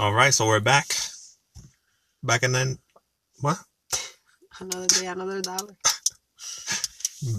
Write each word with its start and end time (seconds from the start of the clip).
All 0.00 0.14
right, 0.14 0.32
so 0.32 0.46
we're 0.46 0.60
back. 0.60 0.86
Back 2.22 2.42
and 2.42 2.54
then 2.54 2.78
what? 3.42 3.58
Another 4.58 4.86
day, 4.86 5.04
another 5.04 5.42
dollar. 5.42 5.76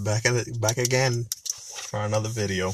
Back 0.05 0.28
at 0.28 0.62
back 0.62 0.78
again 0.78 1.26
for 1.55 2.02
another 2.02 2.29
video. 2.29 2.74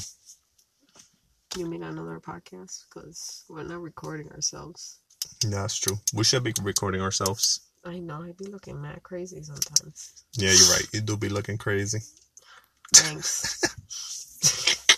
You 1.56 1.70
mean 1.70 1.84
another 1.84 2.20
podcast? 2.20 2.84
Because 2.84 3.46
we're 3.48 3.62
not 3.62 3.80
recording 3.80 4.30
ourselves. 4.32 4.98
Yeah, 5.42 5.62
that's 5.62 5.78
true. 5.78 5.96
We 6.12 6.22
should 6.22 6.44
be 6.44 6.52
recording 6.60 7.00
ourselves. 7.00 7.60
I 7.82 7.98
know, 7.98 8.24
I'd 8.24 8.36
be 8.36 8.44
looking 8.44 8.82
mad 8.82 9.02
crazy 9.02 9.42
sometimes. 9.42 10.22
Yeah, 10.34 10.52
you're 10.52 10.70
right. 10.70 10.86
You 10.92 11.00
do 11.00 11.16
be 11.16 11.30
looking 11.30 11.56
crazy. 11.56 12.00
Thanks. 12.94 13.58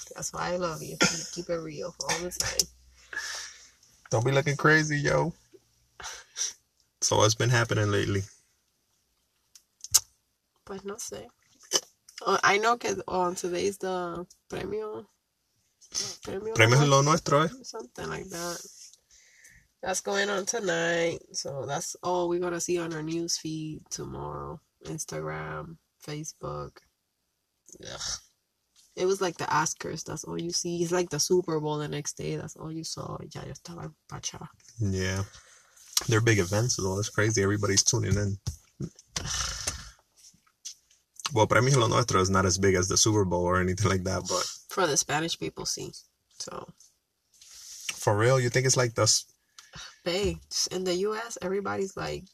That's 0.17 0.33
why 0.33 0.55
I 0.55 0.57
love 0.57 0.83
you. 0.83 0.97
You 1.01 1.25
keep 1.31 1.49
it 1.49 1.59
real 1.59 1.95
all 2.01 2.19
the 2.19 2.31
time. 2.31 2.67
Don't 4.11 4.25
be 4.25 4.33
looking 4.33 4.57
crazy, 4.57 4.99
yo. 4.99 5.33
So 7.01 7.17
what's 7.19 7.37
been 7.37 7.51
happening 7.51 7.91
lately? 7.91 8.23
Pues 10.67 10.85
no 10.85 10.97
sé. 10.97 11.27
Oh, 12.27 12.39
I 12.43 12.59
know 12.59 12.77
que 12.77 12.97
on 13.09 13.35
today's 13.35 13.79
the 13.79 14.27
premio. 14.51 15.07
Premio, 16.23 16.55
Premios 16.55 16.89
lo 16.89 17.03
nuestro, 17.03 17.43
eh? 17.43 17.49
something 17.63 18.09
like 18.09 18.29
that. 18.29 18.61
That's 19.83 20.01
going 20.01 20.29
on 20.29 20.45
tonight. 20.45 21.21
So 21.33 21.65
that's 21.67 21.97
all 22.03 22.29
we're 22.29 22.41
gonna 22.41 22.61
see 22.61 22.79
on 22.79 22.93
our 22.93 23.03
news 23.03 23.39
feed 23.39 23.81
tomorrow. 23.91 24.61
Instagram, 24.87 25.77
Facebook. 26.07 26.73
Ugh. 27.83 28.01
It 29.01 29.07
was 29.07 29.21
like 29.21 29.39
the 29.39 29.45
Oscars. 29.45 30.05
That's 30.05 30.25
all 30.25 30.39
you 30.41 30.51
see. 30.51 30.83
It's 30.83 30.93
like 30.93 31.09
the 31.09 31.19
Super 31.19 31.59
Bowl 31.59 31.79
the 31.79 31.89
next 31.89 32.19
day. 32.19 32.37
That's 32.37 32.57
all 32.57 32.71
you 32.71 32.85
saw. 32.85 33.17
Ya 33.35 33.43
yo 33.47 33.53
estaba 33.53 33.93
pacha. 34.09 34.49
Yeah. 34.79 35.23
They're 36.09 36.21
big 36.21 36.39
events, 36.39 36.77
though. 36.77 36.99
It's 36.99 37.09
crazy. 37.09 37.43
Everybody's 37.43 37.83
tuning 37.83 38.15
in. 38.15 38.39
Well, 41.33 41.47
Premios 41.47 41.77
Lo 41.77 41.87
Nuestro 41.87 42.21
is 42.21 42.31
not 42.31 42.45
as 42.45 42.59
big 42.59 42.75
as 42.75 42.89
the 42.89 42.97
Super 42.97 43.25
Bowl 43.25 43.45
or 43.45 43.61
anything 43.61 43.89
like 43.89 44.05
that, 44.05 44.23
but 44.29 44.45
For 44.69 44.87
the 44.87 44.97
Spanish 44.97 45.39
people, 45.39 45.65
see. 45.65 45.93
So, 46.39 46.69
for 47.95 48.17
real, 48.17 48.41
you 48.41 48.51
think 48.51 48.67
it's 48.67 48.77
like 48.77 48.95
this 48.95 49.25
hey, 50.05 50.39
in 50.71 50.85
the 50.85 50.95
U.S., 50.95 51.39
everybody's 51.43 51.97
like 51.97 52.25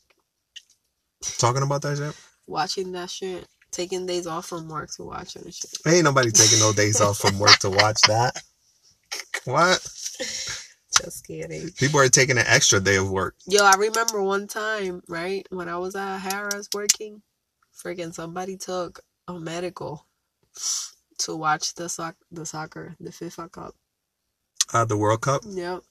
talking 1.38 1.62
about 1.62 1.82
that 1.82 1.98
shit? 1.98 2.16
watching 2.46 2.92
that 2.92 3.10
shit, 3.10 3.46
taking 3.76 4.06
days 4.06 4.26
off 4.26 4.46
from 4.46 4.68
work 4.68 4.90
to 4.92 5.04
watch 5.04 5.36
it 5.36 5.44
and 5.44 5.54
shit. 5.54 5.70
Ain't 5.86 6.04
nobody 6.04 6.30
taking 6.30 6.58
no 6.58 6.72
days 6.72 7.00
off 7.00 7.18
from 7.18 7.38
work 7.38 7.58
to 7.58 7.70
watch 7.70 8.00
that. 8.08 8.42
What? 9.44 9.78
Just 9.78 11.26
kidding. 11.26 11.70
People 11.72 12.00
are 12.00 12.08
taking 12.08 12.38
an 12.38 12.46
extra 12.46 12.80
day 12.80 12.96
of 12.96 13.10
work. 13.10 13.34
Yo, 13.46 13.62
I 13.62 13.74
remember 13.76 14.22
one 14.22 14.46
time, 14.46 15.02
right, 15.08 15.46
when 15.50 15.68
I 15.68 15.76
was 15.76 15.94
at 15.94 16.20
Harrah's 16.20 16.70
working, 16.74 17.20
freaking 17.76 18.14
somebody 18.14 18.56
took 18.56 19.00
a 19.28 19.38
medical 19.38 20.06
to 21.18 21.36
watch 21.36 21.74
the 21.74 21.88
soc- 21.88 22.16
the 22.32 22.46
soccer, 22.46 22.96
the 22.98 23.10
FIFA 23.10 23.52
Cup. 23.52 23.74
Uh, 24.72 24.86
the 24.86 24.96
World 24.96 25.20
Cup. 25.20 25.42
Yep. 25.46 25.82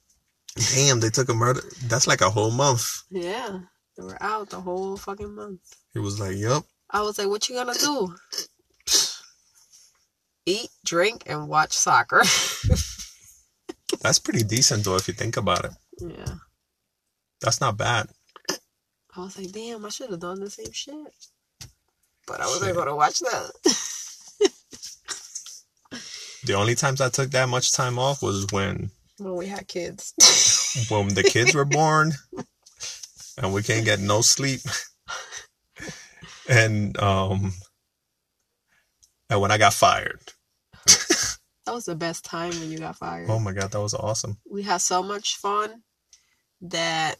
Damn, 0.73 0.99
they 0.99 1.09
took 1.09 1.30
a 1.30 1.36
murder. 1.36 1.61
That's 1.83 2.08
like 2.08 2.22
a 2.22 2.30
whole 2.30 2.52
month. 2.52 3.03
Yeah. 3.11 3.59
They 3.95 4.03
were 4.03 4.22
out 4.22 4.49
the 4.49 4.59
whole 4.59 4.97
fucking 4.97 5.36
month. 5.36 5.61
He 5.94 5.99
was 5.99 6.20
like, 6.20 6.36
"Yup." 6.36 6.66
I 6.95 7.01
was 7.01 7.17
like, 7.17 7.27
what 7.27 7.49
you 7.49 7.55
gonna 7.55 7.73
do? 7.73 8.15
Eat, 10.45 10.69
drink, 10.85 11.23
and 11.25 11.49
watch 11.49 11.73
soccer. 11.73 12.21
That's 14.02 14.19
pretty 14.19 14.43
decent 14.43 14.85
though, 14.85 14.95
if 14.95 15.09
you 15.09 15.13
think 15.13 15.35
about 15.35 15.65
it. 15.65 15.71
yeah. 15.99 16.35
That's 17.41 17.59
not 17.59 17.75
bad. 17.75 18.07
I 18.49 19.19
was 19.19 19.37
like, 19.37 19.52
damn, 19.52 19.85
I 19.85 19.89
should 19.89 20.09
have 20.09 20.21
done 20.21 20.39
the 20.39 20.49
same 20.49 20.71
shit. 20.71 20.95
But 22.25 22.39
I 22.39 22.45
wasn't 22.45 22.75
gonna 22.77 22.95
watch 22.95 23.20
that. 23.20 23.52
The 26.45 26.53
only 26.53 26.75
times 26.75 27.02
I 27.02 27.09
took 27.09 27.31
that 27.31 27.49
much 27.49 27.73
time 27.73 27.99
off 27.99 28.21
was 28.21 28.45
when 28.53 28.89
when 29.17 29.36
we 29.36 29.47
had 29.47 29.67
kids. 29.67 30.14
when 30.89 31.09
the 31.09 31.23
kids 31.23 31.53
were 31.53 31.65
born 31.65 32.14
and 33.37 33.53
we 33.53 33.64
can't 33.64 33.83
get 33.83 33.99
no 33.99 34.21
sleep. 34.21 34.61
And 36.50 36.98
um 37.00 37.54
and 39.30 39.42
when 39.42 39.52
I 39.52 39.58
got 39.58 39.73
fired. 39.73 40.22
that 40.86 41.38
was 41.73 41.86
the 41.86 41.95
best 41.95 42.23
time 42.26 42.52
when 42.52 42.72
you 42.72 42.78
got 42.78 42.98
fired. 42.98 43.30
Oh 43.30 43.39
my 43.39 43.52
god, 43.54 43.72
that 43.72 43.82
was 43.82 43.94
awesome. 43.94 44.38
we 44.50 44.64
had 44.64 44.78
so 44.78 45.02
much 45.02 45.38
fun 45.38 45.82
that 46.61 47.16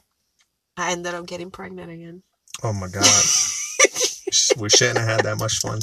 I 0.78 0.92
ended 0.92 1.14
up 1.14 1.26
getting 1.26 1.52
pregnant 1.52 1.92
again. 1.92 2.24
Oh 2.64 2.74
my 2.74 2.88
god. 2.88 3.06
we 4.58 4.70
shouldn't 4.70 5.00
have 5.00 5.08
had 5.08 5.22
that 5.22 5.38
much 5.40 5.60
fun. 5.60 5.80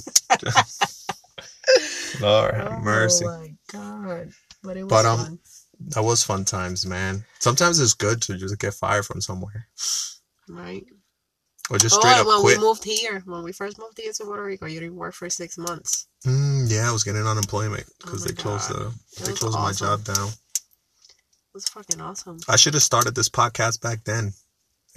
Lord 2.20 2.54
have 2.54 2.82
mercy. 2.82 3.24
Oh 3.26 3.28
my 3.28 3.54
god. 3.72 4.32
But 4.62 4.76
it 4.76 4.84
was 4.84 4.90
But, 4.90 5.06
um, 5.06 5.18
fun. 5.18 5.38
That 5.88 6.04
was 6.04 6.22
fun 6.22 6.44
times, 6.44 6.86
man. 6.86 7.24
Sometimes 7.40 7.80
it's 7.80 7.94
good 7.94 8.22
to 8.22 8.36
just 8.36 8.58
get 8.58 8.74
fired 8.74 9.04
from 9.04 9.20
somewhere. 9.20 9.66
Right. 10.48 10.84
Or 11.72 11.78
just 11.78 11.96
Oh, 11.96 12.00
straight 12.00 12.12
and 12.12 12.20
up 12.20 12.26
when 12.26 12.40
quit. 12.42 12.58
we 12.58 12.64
moved 12.64 12.84
here, 12.84 13.22
when 13.24 13.42
we 13.42 13.52
first 13.52 13.78
moved 13.78 13.96
here 13.98 14.12
to 14.12 14.24
Puerto 14.24 14.44
Rico, 14.44 14.66
you 14.66 14.78
didn't 14.78 14.96
work 14.96 15.14
for 15.14 15.30
six 15.30 15.56
months. 15.56 16.06
Mm, 16.26 16.70
yeah, 16.70 16.88
I 16.88 16.92
was 16.92 17.02
getting 17.02 17.26
unemployment 17.26 17.86
because 17.98 18.22
Oh 18.24 18.28
they 18.28 18.34
closed 18.34 18.68
God. 18.70 18.78
the 18.78 19.22
It 19.22 19.26
they 19.26 19.32
closed 19.32 19.58
my 19.58 19.72
job 19.72 20.04
down. 20.04 20.28
It 20.28 21.54
was 21.54 21.64
fucking 21.70 22.00
awesome. 22.00 22.38
I 22.48 22.56
should 22.56 22.74
have 22.74 22.82
started 22.82 23.14
this 23.14 23.30
podcast 23.30 23.80
back 23.80 24.04
then 24.04 24.34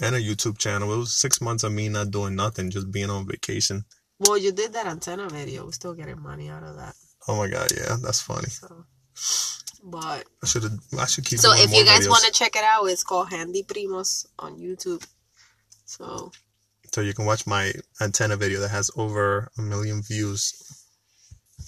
and 0.00 0.14
a 0.14 0.20
YouTube 0.20 0.58
channel. 0.58 0.92
It 0.92 0.98
was 0.98 1.12
six 1.18 1.40
months 1.40 1.64
of 1.64 1.72
me 1.72 1.88
not 1.88 2.10
doing 2.10 2.34
nothing, 2.36 2.70
just 2.70 2.90
being 2.92 3.08
on 3.08 3.26
vacation. 3.26 3.86
Well, 4.18 4.36
you 4.36 4.52
did 4.52 4.74
that 4.74 4.86
antenna 4.86 5.28
video. 5.30 5.64
We're 5.64 5.72
still 5.72 5.94
getting 5.94 6.20
money 6.20 6.50
out 6.50 6.62
of 6.62 6.76
that. 6.76 6.94
Oh 7.26 7.36
my 7.38 7.48
god, 7.48 7.72
yeah, 7.74 7.96
that's 8.02 8.20
funny. 8.20 8.48
So, 8.48 8.84
but 9.82 10.24
I 10.42 10.46
should 10.46 10.62
have. 10.64 10.78
I 10.98 11.06
should 11.06 11.24
keep. 11.24 11.38
so 11.38 11.52
if 11.54 11.72
you 11.72 11.84
guys 11.86 12.06
want 12.08 12.24
to 12.24 12.30
check 12.32 12.54
it 12.54 12.64
out, 12.64 12.84
it's 12.86 13.02
called 13.04 13.30
Handy 13.30 13.62
Primos 13.62 14.26
on 14.38 14.58
YouTube. 14.58 15.06
So 15.86 16.32
so 16.96 17.02
you 17.02 17.12
can 17.12 17.26
watch 17.26 17.46
my 17.46 17.74
antenna 18.00 18.38
video 18.38 18.58
that 18.58 18.70
has 18.70 18.90
over 18.96 19.50
a 19.58 19.60
million 19.60 20.00
views. 20.00 20.86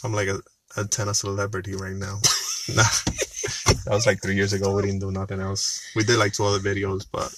I'm 0.03 0.15
like 0.15 0.27
a 0.27 0.41
antenna 0.78 1.12
celebrity 1.12 1.75
right 1.75 1.93
now. 1.93 2.15
nah, 2.75 2.89
that 3.84 3.91
was 3.91 4.06
like 4.06 4.22
three 4.22 4.37
years 4.37 4.55
ago. 4.55 4.75
We 4.75 4.81
didn't 4.81 5.00
do 5.00 5.11
nothing 5.11 5.39
else. 5.39 5.87
We 5.94 6.03
did 6.03 6.19
like 6.19 6.33
two 6.33 6.47
other 6.47 6.61
videos, 6.61 7.05
but 7.12 7.31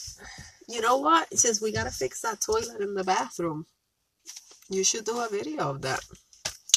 you 0.68 0.80
know 0.80 0.98
what? 0.98 1.36
Since 1.36 1.60
we 1.60 1.72
gotta 1.72 1.90
fix 1.90 2.20
that 2.20 2.40
toilet 2.40 2.80
in 2.80 2.94
the 2.94 3.02
bathroom, 3.02 3.66
you 4.68 4.84
should 4.84 5.04
do 5.04 5.18
a 5.18 5.28
video 5.28 5.70
of 5.70 5.82
that. 5.82 5.98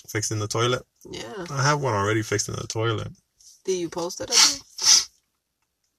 fixing 0.07 0.39
the 0.39 0.47
toilet. 0.47 0.81
Yeah. 1.07 1.45
I 1.51 1.61
have 1.61 1.79
one 1.79 1.93
already 1.93 2.23
fixed 2.23 2.49
in 2.49 2.55
the 2.55 2.65
toilet. 2.65 3.09
Did 3.65 3.77
you 3.77 3.89
post 3.89 4.19
it 4.19 4.31
again? 4.31 4.61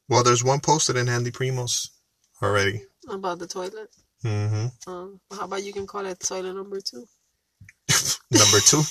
Well, 0.08 0.24
there's 0.24 0.42
one 0.42 0.58
posted 0.58 0.96
in 0.96 1.06
Handy 1.06 1.30
Primos 1.30 1.90
already. 2.42 2.82
about 3.08 3.38
the 3.38 3.46
toilet? 3.46 3.90
Hmm 4.24 4.66
Um, 4.86 5.20
how 5.30 5.44
about 5.44 5.62
you 5.62 5.74
can 5.74 5.86
call 5.86 6.06
it 6.06 6.20
toilet 6.20 6.54
number 6.54 6.80
two? 6.80 7.06
Number 8.30 8.60
two. 8.60 8.82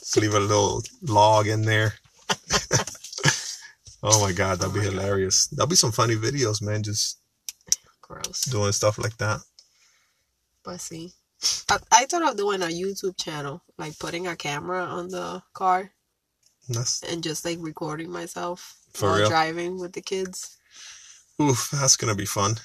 Just 0.00 0.16
leave 0.16 0.34
a 0.34 0.40
little 0.40 0.82
log 1.02 1.46
in 1.46 1.62
there. 1.62 1.94
oh 4.02 4.20
my 4.20 4.32
god, 4.32 4.60
that'd 4.60 4.72
be 4.74 4.80
Oh 4.80 4.86
God. 4.90 4.92
hilarious. 4.92 5.46
That'll 5.48 5.66
be 5.68 5.76
some 5.76 5.92
funny 5.92 6.14
videos, 6.16 6.62
man. 6.62 6.82
Just 6.82 7.18
Gross. 8.02 8.44
doing 8.48 8.72
stuff 8.72 8.98
like 8.98 9.16
that. 9.18 9.40
But 10.64 10.80
see, 10.80 11.14
I, 11.68 11.78
I 11.92 12.06
thought 12.06 12.28
of 12.28 12.36
doing 12.36 12.62
a 12.62 12.66
YouTube 12.66 13.16
channel, 13.16 13.62
like 13.78 13.98
putting 14.00 14.26
a 14.26 14.34
camera 14.36 14.82
on 14.84 15.08
the 15.10 15.44
car 15.52 15.94
That's 16.68 17.02
and 17.02 17.22
just 17.22 17.44
like 17.44 17.58
recording 17.60 18.10
myself 18.10 18.76
For 18.94 19.12
while 19.12 19.14
real? 19.14 19.30
driving 19.30 19.78
with 19.78 19.92
the 19.92 20.00
kids. 20.02 20.58
oof, 21.40 21.68
that's 21.70 21.96
gonna 21.96 22.14
be 22.14 22.24
fun. 22.26 22.56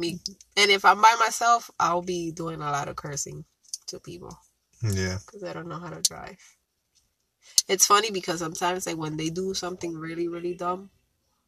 Me, 0.00 0.18
and 0.56 0.70
if 0.70 0.84
I'm 0.84 1.00
by 1.02 1.14
myself, 1.20 1.70
I'll 1.78 2.02
be 2.02 2.32
doing 2.32 2.60
a 2.62 2.70
lot 2.72 2.88
of 2.88 2.96
cursing 2.96 3.44
to 3.88 4.00
people 4.00 4.36
Yeah. 4.82 5.18
because 5.26 5.44
I 5.44 5.52
don't 5.52 5.68
know 5.68 5.78
how 5.78 5.90
to 5.90 6.00
drive. 6.02 6.38
It's 7.68 7.86
funny 7.86 8.10
because 8.10 8.40
sometimes, 8.40 8.86
like 8.86 8.96
when 8.96 9.16
they 9.16 9.30
do 9.30 9.54
something 9.54 9.96
really, 9.96 10.28
really 10.28 10.54
dumb, 10.54 10.90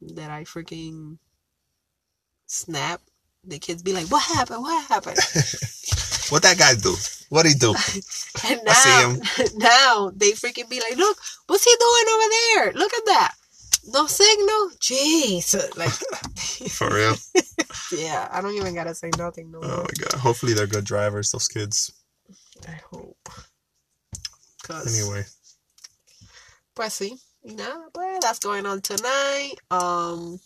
that 0.02 0.30
I 0.30 0.44
freaking 0.44 1.18
snap, 2.46 3.00
the 3.44 3.58
kids 3.58 3.82
be 3.82 3.92
like, 3.92 4.06
"What 4.08 4.22
happened? 4.22 4.62
What 4.62 4.86
happened?" 4.88 5.18
What 6.30 6.42
that 6.44 6.56
guy 6.58 6.74
do? 6.74 6.94
What 7.28 7.46
he 7.46 7.54
do? 7.54 7.74
And 8.48 8.60
I 8.66 8.72
see 8.72 8.88
now, 8.88 9.16
now 9.56 10.12
they 10.16 10.32
freaking 10.32 10.68
be 10.68 10.80
like, 10.80 10.96
look, 10.96 11.18
what's 11.46 11.64
he 11.64 11.74
doing 11.78 12.06
over 12.14 12.28
there? 12.30 12.72
Look 12.80 12.92
at 12.94 13.04
that. 13.06 13.34
No 13.86 14.06
signal? 14.06 14.70
Jeez. 14.80 15.54
Like, 15.76 15.90
For 16.70 16.88
real? 16.94 17.16
yeah, 17.92 18.28
I 18.30 18.40
don't 18.40 18.54
even 18.54 18.74
gotta 18.74 18.94
say 18.94 19.10
nothing 19.18 19.50
no 19.50 19.60
Oh 19.62 19.68
more. 19.68 19.76
my 19.78 19.90
god. 19.98 20.20
Hopefully 20.20 20.54
they're 20.54 20.66
good 20.66 20.84
drivers, 20.84 21.30
those 21.30 21.48
kids. 21.48 21.92
I 22.68 22.80
hope. 22.92 23.28
Cause, 24.62 24.86
Anyway. 25.00 25.24
pues 26.74 26.94
sí. 26.98 27.18
Nah, 27.44 27.88
but 27.92 28.20
that's 28.20 28.38
going 28.38 28.66
on 28.66 28.80
tonight. 28.82 29.54
Um, 29.70 30.38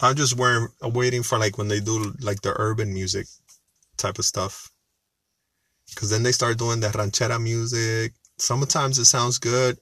I'm 0.00 0.14
just 0.14 0.36
wearing, 0.36 0.68
waiting 0.82 1.22
for 1.22 1.38
like 1.38 1.56
when 1.56 1.68
they 1.68 1.80
do 1.80 2.14
like 2.20 2.42
the 2.42 2.52
urban 2.56 2.92
music 2.92 3.26
type 3.96 4.18
of 4.18 4.26
stuff. 4.26 4.70
Cause 5.96 6.10
then 6.10 6.22
they 6.22 6.32
start 6.32 6.58
doing 6.58 6.80
the 6.80 6.88
ranchera 6.88 7.42
music. 7.42 8.12
Sometimes 8.38 8.98
it 8.98 9.06
sounds 9.06 9.38
good. 9.38 9.78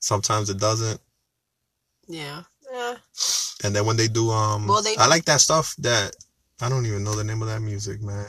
Sometimes 0.00 0.50
it 0.50 0.58
doesn't. 0.58 1.00
Yeah. 2.08 2.42
Yeah. 2.72 2.96
And 3.64 3.74
then 3.74 3.86
when 3.86 3.96
they 3.96 4.08
do, 4.08 4.30
um, 4.30 4.66
Well, 4.66 4.82
they- 4.82 4.96
I 4.96 5.06
like 5.06 5.24
that 5.26 5.40
stuff 5.40 5.74
that 5.78 6.14
I 6.60 6.68
don't 6.68 6.86
even 6.86 7.04
know 7.04 7.14
the 7.14 7.24
name 7.24 7.42
of 7.42 7.48
that 7.48 7.60
music, 7.60 8.00
man. 8.02 8.26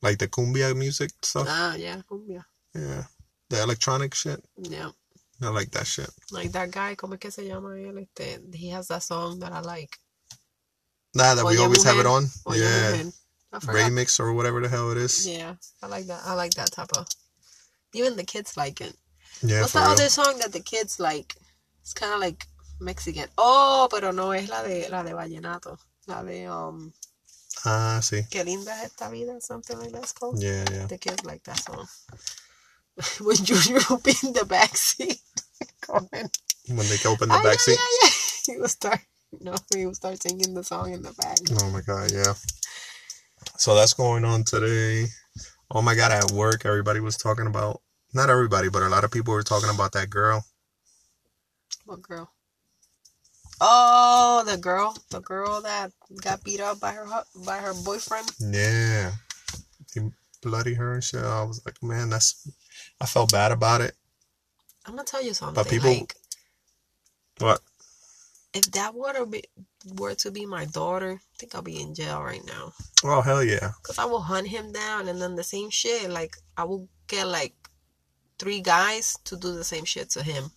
Like 0.00 0.18
the 0.18 0.28
cumbia 0.28 0.74
music 0.76 1.10
stuff. 1.22 1.46
Ah, 1.48 1.74
yeah. 1.76 2.02
Cumbia. 2.10 2.44
Yeah, 2.74 3.04
the 3.50 3.62
electronic 3.62 4.14
shit. 4.14 4.42
Yeah. 4.58 4.90
I 5.42 5.48
like 5.48 5.70
that 5.72 5.86
shit. 5.86 6.08
Like 6.30 6.52
that 6.52 6.70
guy, 6.70 6.94
¿cómo 6.94 7.14
es 7.14 7.18
que 7.20 7.30
se 7.30 7.42
llama 7.46 7.70
él? 7.76 7.98
Este, 7.98 8.40
he 8.54 8.68
has 8.70 8.88
that 8.88 9.02
song 9.02 9.40
that 9.40 9.52
I 9.52 9.60
like. 9.60 9.98
Nah, 11.14 11.34
that 11.34 11.44
we 11.44 11.58
Oye, 11.58 11.62
always 11.64 11.82
have 11.84 11.98
it 11.98 12.06
on. 12.06 12.28
Oye, 12.46 12.56
yeah, 12.58 12.90
Mujer. 12.92 13.12
I 13.52 13.58
forgot. 13.60 13.74
remix 13.90 14.18
or 14.20 14.32
whatever 14.32 14.60
the 14.62 14.68
hell 14.68 14.90
it 14.92 14.96
is. 14.98 15.26
Yeah, 15.26 15.54
I 15.82 15.86
like 15.88 16.06
that. 16.06 16.22
I 16.24 16.34
like 16.34 16.54
that 16.54 16.72
type 16.72 16.90
of. 16.96 17.06
Even 17.92 18.16
the 18.16 18.24
kids 18.24 18.56
like 18.56 18.80
it. 18.80 18.96
Yeah, 19.42 19.60
What's 19.60 19.72
for 19.72 19.78
the 19.78 19.84
real. 19.84 19.92
other 19.92 20.08
song 20.08 20.38
that 20.38 20.52
the 20.52 20.60
kids 20.60 20.98
like? 21.00 21.34
It's 21.82 21.92
kind 21.92 22.14
of 22.14 22.20
like 22.20 22.46
Mexican. 22.82 23.30
Oh, 23.36 23.88
pero 23.90 24.12
no 24.12 24.34
es 24.34 24.48
la 24.48 24.62
de 24.62 24.88
la 24.90 25.02
de 25.02 25.14
vallenato. 25.14 25.78
La 26.06 26.22
de 26.22 26.50
um, 26.50 26.92
Ah, 27.64 28.00
sí. 28.02 28.26
qué 28.30 28.44
linda 28.44 28.72
es 28.82 28.90
esta 28.90 29.08
vida, 29.08 29.40
something 29.40 29.76
like 29.78 29.92
that's 29.92 30.12
called. 30.12 30.42
Yeah, 30.42 30.64
yeah. 30.70 30.86
The 30.86 30.98
kids 30.98 31.24
like 31.24 31.42
that 31.44 31.62
song. 31.62 31.86
When 33.20 33.36
Junior 33.36 33.80
be 34.04 34.14
in 34.22 34.32
the 34.32 34.44
backseat, 34.46 35.20
When 36.68 36.86
they 36.88 36.98
open 37.08 37.28
the 37.28 37.34
"Ay, 37.36 37.42
back 37.42 37.54
ay, 37.54 37.58
seat. 37.58 37.78
ay, 37.78 37.98
ay," 38.04 38.10
he 38.46 38.56
would 38.58 38.70
start. 38.70 39.00
No, 39.40 39.54
he 39.74 39.86
would 39.86 39.96
start 39.96 40.20
singing 40.22 40.54
the 40.54 40.62
song 40.64 40.92
in 40.92 41.02
the 41.02 41.12
back. 41.12 41.38
Oh 41.62 41.70
my 41.70 41.80
god, 41.80 42.10
yeah. 42.12 42.34
So 43.56 43.74
that's 43.74 43.94
going 43.94 44.24
on 44.24 44.44
today. 44.44 45.06
Oh 45.70 45.82
my 45.82 45.94
god, 45.94 46.12
at 46.12 46.30
work, 46.32 46.66
everybody 46.66 47.00
was 47.00 47.16
talking 47.16 47.46
about. 47.46 47.80
Not 48.14 48.28
everybody, 48.28 48.68
but 48.68 48.82
a 48.82 48.88
lot 48.90 49.04
of 49.04 49.10
people 49.10 49.32
were 49.32 49.42
talking 49.42 49.70
about 49.70 49.92
that 49.92 50.10
girl. 50.10 50.44
What 51.86 52.02
girl? 52.02 52.30
Oh, 53.64 54.42
the 54.44 54.56
girl, 54.56 54.96
the 55.10 55.20
girl 55.20 55.60
that 55.62 55.92
got 56.20 56.42
beat 56.42 56.60
up 56.60 56.80
by 56.80 56.90
her 56.92 57.06
by 57.46 57.58
her 57.58 57.72
boyfriend. 57.84 58.28
Yeah. 58.40 59.12
He 59.94 60.00
bloody 60.42 60.74
her 60.74 60.94
and 60.94 61.04
shit. 61.04 61.22
I 61.22 61.44
was 61.44 61.62
like, 61.64 61.80
man, 61.82 62.10
that's. 62.10 62.48
I 63.00 63.06
felt 63.06 63.30
bad 63.30 63.52
about 63.52 63.80
it. 63.80 63.94
I'm 64.84 64.94
gonna 64.96 65.04
tell 65.04 65.22
you 65.22 65.32
something. 65.32 65.54
But 65.54 65.70
people- 65.70 65.90
like, 65.90 66.16
What? 67.38 67.60
if 68.52 68.70
that 68.72 68.94
were 68.94 69.12
to 69.12 69.26
be 69.26 69.44
were 69.94 70.14
to 70.16 70.30
be 70.32 70.44
my 70.44 70.64
daughter, 70.66 71.20
I 71.22 71.34
think 71.38 71.54
I'll 71.54 71.62
be 71.62 71.80
in 71.80 71.94
jail 71.94 72.20
right 72.20 72.44
now. 72.44 72.72
Oh 73.04 73.20
hell 73.22 73.44
yeah. 73.44 73.70
Cause 73.84 73.98
I 73.98 74.04
will 74.06 74.20
hunt 74.22 74.48
him 74.48 74.72
down, 74.72 75.08
and 75.08 75.22
then 75.22 75.36
the 75.36 75.44
same 75.44 75.70
shit. 75.70 76.10
Like 76.10 76.36
I 76.56 76.64
will 76.64 76.88
get 77.06 77.28
like 77.28 77.54
three 78.40 78.60
guys 78.60 79.16
to 79.26 79.36
do 79.36 79.54
the 79.54 79.62
same 79.62 79.84
shit 79.84 80.10
to 80.10 80.22
him, 80.24 80.50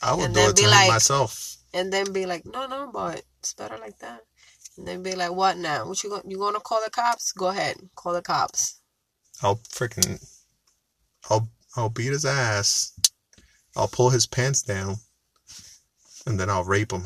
I 0.00 0.14
would 0.14 0.32
do 0.32 0.40
it 0.50 0.56
to 0.56 0.68
like- 0.68 0.88
myself. 0.88 1.56
And 1.76 1.92
then 1.92 2.12
be 2.12 2.26
like, 2.26 2.44
"No, 2.46 2.66
no, 2.66 2.90
but 2.92 3.22
it's 3.38 3.54
better 3.54 3.78
like 3.78 3.98
that." 3.98 4.22
And 4.76 4.86
then 4.86 5.02
be 5.02 5.14
like, 5.14 5.32
"What 5.32 5.56
now? 5.58 5.86
What 5.86 6.02
you 6.02 6.10
go- 6.10 6.22
you 6.26 6.38
gonna 6.38 6.60
call 6.60 6.82
the 6.82 6.90
cops? 6.90 7.32
Go 7.32 7.48
ahead, 7.48 7.76
call 7.94 8.12
the 8.14 8.22
cops." 8.22 8.80
I'll 9.42 9.56
freaking. 9.56 10.18
I'll 11.30 11.48
I'll 11.76 11.90
beat 11.90 12.12
his 12.12 12.24
ass. 12.24 12.92
I'll 13.76 13.88
pull 13.88 14.10
his 14.10 14.26
pants 14.26 14.62
down. 14.62 14.96
And 16.26 16.40
then 16.40 16.50
I'll 16.50 16.64
rape 16.64 16.92
him. 16.92 17.04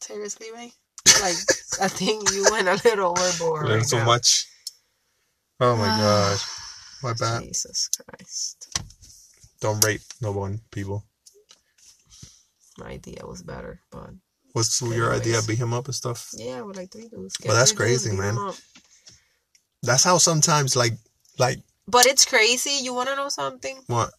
Seriously, 0.00 0.46
Ray? 0.52 0.72
Like 1.20 1.36
I 1.80 1.88
think 1.88 2.30
you 2.32 2.46
went 2.50 2.68
a 2.68 2.80
little 2.84 3.10
overboard. 3.18 3.66
Learn 3.68 3.78
right 3.78 3.86
so 3.86 3.98
now. 3.98 4.06
much. 4.06 4.46
Oh 5.58 5.76
my 5.76 5.84
gosh. 5.98 6.44
My 7.02 7.12
bad. 7.14 7.42
Jesus 7.42 7.88
Christ. 7.88 8.78
Don't 9.60 9.84
rape 9.84 10.00
no 10.22 10.32
one, 10.32 10.60
people. 10.70 11.04
My 12.80 12.86
idea 12.92 13.26
was 13.26 13.42
better, 13.42 13.80
but 13.90 14.10
What's 14.52 14.80
your 14.82 15.14
idea? 15.14 15.40
Beat 15.46 15.58
him 15.58 15.72
up 15.72 15.86
and 15.86 15.94
stuff? 15.94 16.30
yeah, 16.34 16.60
with 16.62 16.76
like 16.76 16.90
three 16.90 17.08
dudes. 17.08 17.36
Well, 17.44 17.54
that's 17.54 17.72
crazy, 17.72 18.10
man. 18.12 18.36
That's 19.82 20.02
how 20.04 20.18
sometimes 20.18 20.74
like 20.76 20.94
like 21.38 21.58
But 21.86 22.06
it's 22.06 22.24
crazy. 22.24 22.82
You 22.82 22.94
wanna 22.94 23.16
know 23.16 23.28
something? 23.28 23.78
what? 23.86 24.10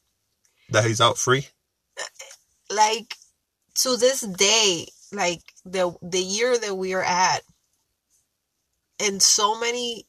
That 0.69 0.85
he's 0.85 1.01
out 1.01 1.17
free? 1.17 1.47
Like 2.69 3.15
to 3.81 3.97
this 3.97 4.21
day, 4.21 4.87
like 5.11 5.41
the 5.65 5.93
the 6.01 6.21
year 6.21 6.57
that 6.57 6.77
we 6.77 6.93
are 6.93 7.03
at, 7.03 7.41
and 8.99 9.21
so 9.21 9.59
many 9.59 10.05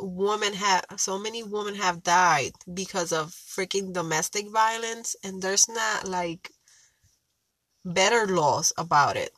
women 0.00 0.54
have 0.54 0.84
so 0.96 1.18
many 1.18 1.42
women 1.42 1.74
have 1.74 2.02
died 2.02 2.52
because 2.72 3.12
of 3.12 3.32
freaking 3.32 3.92
domestic 3.92 4.48
violence, 4.50 5.14
and 5.22 5.42
there's 5.42 5.68
not 5.68 6.08
like 6.08 6.50
better 7.84 8.26
laws 8.26 8.72
about 8.76 9.16
it. 9.16 9.32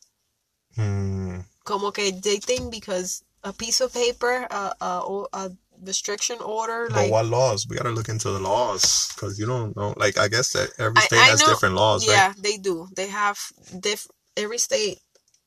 Hmm. 0.76 1.40
como 1.64 1.90
que 1.90 2.12
they 2.12 2.36
think 2.38 2.70
because 2.70 3.22
a 3.44 3.52
piece 3.52 3.80
of 3.80 3.92
paper, 3.92 4.46
a 4.50 5.50
restriction 5.82 6.38
order, 6.40 6.88
But 6.88 6.96
like 6.96 7.10
what 7.10 7.26
laws? 7.26 7.66
We 7.68 7.76
gotta 7.76 7.90
look 7.90 8.08
into 8.08 8.30
the 8.30 8.38
laws 8.38 9.08
because 9.14 9.38
you 9.38 9.46
don't 9.46 9.74
know. 9.76 9.94
Like 9.96 10.18
I 10.18 10.28
guess 10.28 10.52
that 10.52 10.70
every 10.78 11.00
state 11.02 11.18
I 11.18 11.24
has 11.30 11.40
know- 11.40 11.46
different 11.48 11.74
laws, 11.74 12.06
yeah, 12.06 12.28
right? 12.28 12.36
they 12.42 12.56
do. 12.56 12.88
They 12.94 13.08
have 13.08 13.38
diff. 13.78 14.06
Every 14.36 14.58
state 14.58 15.00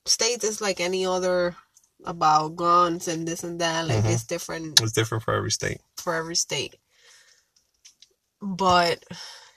state 0.06 0.44
is 0.44 0.60
like 0.60 0.80
any 0.82 1.06
other 1.06 1.56
about 2.06 2.56
guns 2.58 3.08
and 3.08 3.28
this 3.28 3.44
and 3.44 3.60
that. 3.62 3.88
Like 3.88 4.04
Mhm. 4.04 4.14
it's 4.14 4.24
different 4.26 4.82
It's 4.82 4.92
different 4.92 5.24
for 5.24 5.34
every 5.34 5.52
state. 5.52 5.80
for 5.98 6.16
every 6.16 6.36
state. 6.36 6.76
But 8.42 9.04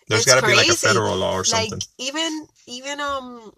There's 0.08 0.22
It's 0.22 0.32
gotta 0.32 0.46
be 0.46 0.54
like 0.54 0.68
a 0.68 0.74
federal 0.74 1.16
law 1.16 1.34
or 1.34 1.44
something. 1.44 1.72
like 1.72 1.84
even 1.98 2.46
even 2.66 3.00
um, 3.00 3.52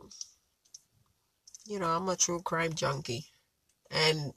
you 1.66 1.78
know, 1.78 1.88
I'm 1.88 2.08
a 2.08 2.16
true 2.16 2.40
crime 2.40 2.72
junkie, 2.72 3.26
and 3.90 4.32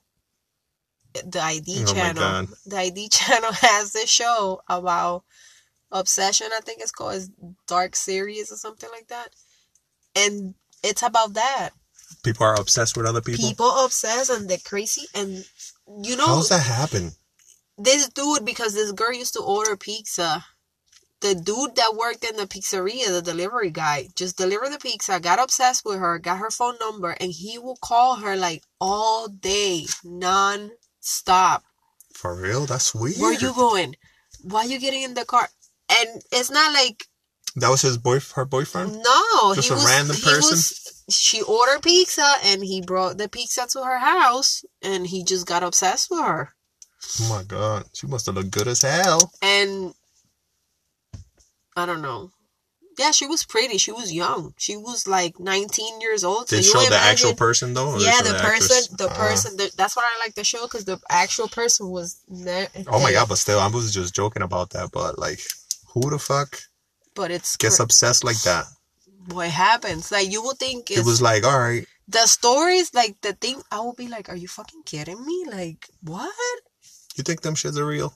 the 1.25 1.41
ID 1.41 1.83
Oh 1.87 1.93
channel, 1.93 2.47
the 2.65 2.77
ID 2.77 3.09
channel 3.11 3.51
has 3.53 3.93
this 3.93 4.09
show 4.09 4.61
about 4.67 5.23
obsession. 5.91 6.47
I 6.53 6.61
think 6.61 6.81
it's 6.81 6.91
called 6.91 7.15
it's 7.15 7.29
Dark 7.67 7.93
Desires 7.93 8.51
or 8.51 8.57
something 8.57 8.89
like 8.91 9.07
that, 9.07 9.29
and 10.15 10.55
it's 10.83 11.03
about 11.03 11.33
that. 11.33 11.69
People 12.23 12.45
are 12.45 12.59
obsessed 12.59 12.97
with 12.97 13.05
other 13.05 13.21
people. 13.21 13.47
People 13.47 13.85
obsessed 13.85 14.29
and 14.29 14.49
they're 14.49 14.57
crazy, 14.63 15.07
and 15.15 15.45
you 16.03 16.15
know 16.17 16.27
How's 16.27 16.49
that 16.49 16.63
happen? 16.63 17.11
this 17.77 18.09
dude 18.09 18.45
because 18.45 18.73
this 18.73 18.91
girl 18.91 19.13
used 19.13 19.33
to 19.33 19.41
order 19.41 19.75
pizza. 19.77 20.45
The 21.21 21.35
dude 21.35 21.75
that 21.75 21.95
worked 21.95 22.23
in 22.23 22.35
the 22.35 22.47
pizzeria, 22.47 23.07
the 23.09 23.21
delivery 23.21 23.69
guy, 23.69 24.07
just 24.15 24.37
delivered 24.37 24.71
the 24.71 24.79
pizza, 24.79 25.19
got 25.19 25.39
obsessed 25.39 25.85
with 25.85 25.99
her, 25.99 26.17
got 26.19 26.39
her 26.39 26.49
phone 26.49 26.75
number, 26.79 27.11
and 27.11 27.31
he 27.31 27.57
will 27.59 27.77
call 27.81 28.15
her 28.17 28.35
like 28.35 28.63
all 28.79 29.27
day, 29.27 29.85
non 30.03 30.71
stop. 30.99 31.63
For 32.13 32.35
real? 32.35 32.65
That's 32.65 32.93
weird. 32.95 33.17
Where 33.19 33.33
you 33.33 33.53
going? 33.53 33.95
Why 34.41 34.63
you 34.63 34.79
getting 34.79 35.03
in 35.03 35.13
the 35.13 35.25
car? 35.25 35.47
And 35.89 36.21
it's 36.31 36.49
not 36.49 36.73
like 36.73 37.05
That 37.55 37.69
was 37.69 37.81
his 37.83 37.97
boy, 37.97 38.19
her 38.35 38.45
boyfriend. 38.45 38.93
no, 39.03 39.53
Just 39.53 39.67
he 39.67 39.73
a 39.73 39.77
was, 39.77 39.85
random 39.85 40.15
he 40.15 40.23
person? 40.23 40.49
was- 40.57 41.03
she 41.09 41.41
ordered 41.41 41.83
pizza 41.83 42.35
and 42.45 42.63
he 42.63 42.81
brought 42.81 43.17
the 43.17 43.27
pizza 43.27 43.67
to 43.71 43.83
her 43.83 43.99
house, 43.99 44.63
and 44.81 45.05
he 45.07 45.23
just 45.25 45.45
got 45.45 45.61
obsessed 45.61 46.09
with 46.09 46.21
her. 46.21 46.53
Oh 47.21 47.29
my 47.29 47.43
god, 47.43 47.85
she 47.93 48.07
must 48.07 48.25
have 48.27 48.35
looked 48.35 48.51
good 48.51 48.67
as 48.67 48.81
hell. 48.81 49.31
and 49.41 49.93
I 51.75 51.85
don't 51.85 52.01
know. 52.01 52.31
Yeah, 52.99 53.11
she 53.11 53.25
was 53.25 53.45
pretty. 53.45 53.77
She 53.77 53.91
was 53.93 54.11
young. 54.13 54.53
She 54.57 54.75
was 54.75 55.07
like 55.07 55.39
19 55.39 56.01
years 56.01 56.23
old. 56.25 56.49
So 56.49 56.55
They 56.57 56.61
you 56.61 56.67
show 56.67 56.83
the 56.89 56.95
actual 56.97 57.33
person 57.33 57.73
though. 57.73 57.97
Yeah, 57.97 58.17
show 58.17 58.23
the 58.25 58.39
person, 58.39 58.95
the 58.97 59.07
Ah. 59.09 59.15
person. 59.15 59.57
The, 59.57 59.71
that's 59.77 59.95
what 59.95 60.05
I 60.05 60.19
like 60.19 60.35
the 60.35 60.43
show 60.43 60.63
because 60.63 60.83
the 60.85 60.99
actual 61.09 61.47
person 61.47 61.89
was 61.89 62.19
there. 62.27 62.67
oh 62.87 63.01
my 63.01 63.13
god, 63.13 63.29
but 63.29 63.37
still, 63.37 63.59
I 63.59 63.67
was 63.67 63.93
just 63.93 64.13
joking 64.13 64.43
about 64.43 64.71
that. 64.71 64.91
But 64.91 65.17
like, 65.17 65.39
who 65.93 66.09
the 66.09 66.19
fuck 66.19 66.61
But 67.15 67.31
it's 67.31 67.55
gets 67.55 67.77
cr- 67.77 67.83
obsessed 67.83 68.23
like 68.25 68.41
that? 68.43 68.65
what 69.29 69.49
happens. 69.49 70.11
Like 70.11 70.29
you 70.29 70.43
would 70.43 70.57
think 70.57 70.91
It 70.91 71.05
was 71.05 71.21
like, 71.21 71.45
all 71.45 71.57
right, 71.59 71.87
the 72.09 72.27
stories. 72.27 72.93
Like 72.93 73.15
the 73.21 73.33
thing, 73.33 73.61
I 73.71 73.79
would 73.79 73.95
be 73.95 74.09
like, 74.09 74.27
"Are 74.29 74.35
you 74.35 74.49
fucking 74.49 74.83
kidding 74.85 75.25
me? 75.25 75.45
Like 75.49 75.87
what?" 76.03 76.33
you 77.15 77.23
think 77.23 77.41
them 77.41 77.55
shits 77.55 77.77
are 77.77 77.85
real? 77.87 78.13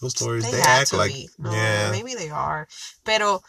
Those 0.00 0.12
stories, 0.12 0.44
They, 0.44 0.52
they, 0.52 0.60
act 0.60 0.92
like, 0.92 1.12
be. 1.12 1.28
No, 1.38 1.52
yeah. 1.52 1.90
maybe 1.90 2.14
they 2.14 2.30
are. 2.30 2.68
Pero 3.04 3.42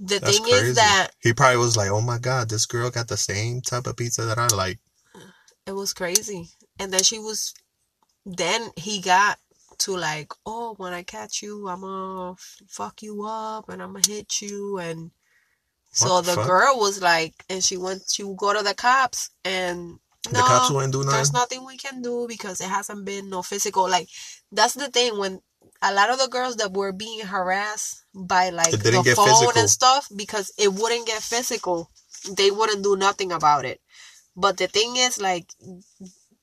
the 0.00 0.18
That's 0.18 0.38
thing 0.38 0.44
crazy. 0.48 0.68
is 0.70 0.74
that 0.76 1.08
he 1.20 1.32
probably 1.32 1.58
was 1.58 1.76
like, 1.76 1.90
"Oh 1.90 2.00
my 2.00 2.18
god, 2.18 2.48
this 2.48 2.66
girl 2.66 2.90
got 2.90 3.08
the 3.08 3.16
same 3.16 3.60
type 3.60 3.86
of 3.86 3.96
pizza 3.96 4.22
that 4.24 4.38
I 4.38 4.48
like." 4.48 4.78
it 5.64 5.72
was 5.72 5.92
crazy 5.92 6.50
and 6.80 6.92
then 6.92 7.04
she 7.04 7.20
was 7.20 7.54
then 8.26 8.70
he 8.76 9.00
got 9.00 9.38
to 9.78 9.96
like 9.96 10.32
oh 10.44 10.74
when 10.76 10.92
i 10.92 11.04
catch 11.04 11.40
you 11.40 11.68
i'm 11.68 11.82
gonna 11.82 12.34
fuck 12.66 13.00
you 13.00 13.22
up 13.24 13.68
and 13.68 13.80
i'm 13.80 13.92
gonna 13.92 14.02
hit 14.08 14.40
you 14.42 14.78
and 14.78 15.12
So 15.92 16.20
the 16.20 16.30
the, 16.30 16.36
fuck? 16.36 16.46
girl 16.48 16.78
was 16.78 17.02
like, 17.02 17.34
and 17.50 17.62
she 17.62 17.76
went 17.76 18.02
to 18.16 18.34
go 18.36 18.52
to 18.56 18.62
the 18.64 18.74
cops, 18.74 19.30
and 19.44 19.98
The 20.24 20.40
cops 20.40 20.70
"No, 20.70 20.76
wouldn't 20.76 20.92
do 20.94 21.00
nothing. 21.04 21.12
there's 21.12 21.32
nothing 21.32 21.66
we 21.66 21.76
can 21.76 22.00
do 22.02 22.26
because 22.26 22.60
it 22.60 22.68
hasn't 22.68 23.04
been 23.04 23.28
no 23.28 23.42
physical. 23.42 23.88
Like 23.88 24.08
that's 24.50 24.74
the 24.74 24.88
thing 24.88 25.18
when 25.18 25.42
a 25.82 25.92
lot 25.92 26.10
of 26.10 26.18
the 26.18 26.28
girls 26.28 26.56
that 26.56 26.72
were 26.72 26.92
being 26.92 27.20
harassed 27.26 28.04
by 28.14 28.50
like 28.50 28.70
the 28.70 29.02
phone 29.16 29.26
physical. 29.26 29.60
and 29.60 29.70
stuff 29.70 30.08
because 30.14 30.52
it 30.58 30.72
wouldn't 30.72 31.06
get 31.06 31.22
physical, 31.22 31.90
they 32.36 32.50
wouldn't 32.50 32.82
do 32.84 32.96
nothing 32.96 33.32
about 33.32 33.64
it. 33.64 33.80
But 34.36 34.56
the 34.56 34.66
thing 34.66 34.96
is, 34.96 35.20
like, 35.20 35.46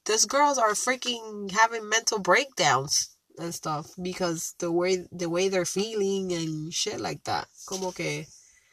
these 0.05 0.25
girls 0.25 0.57
are 0.57 0.73
freaking 0.73 1.51
having 1.51 1.89
mental 1.89 2.19
breakdowns 2.19 3.15
and 3.37 3.53
stuff 3.55 3.91
because 4.01 4.53
the 4.59 4.71
way 4.71 5.07
the 5.11 5.29
way 5.29 5.49
they're 5.49 5.65
feeling 5.65 6.31
and 6.33 6.73
shit 6.73 6.99
like 6.99 7.23
that. 7.23 7.47
Como 7.65 7.91
que 7.91 8.25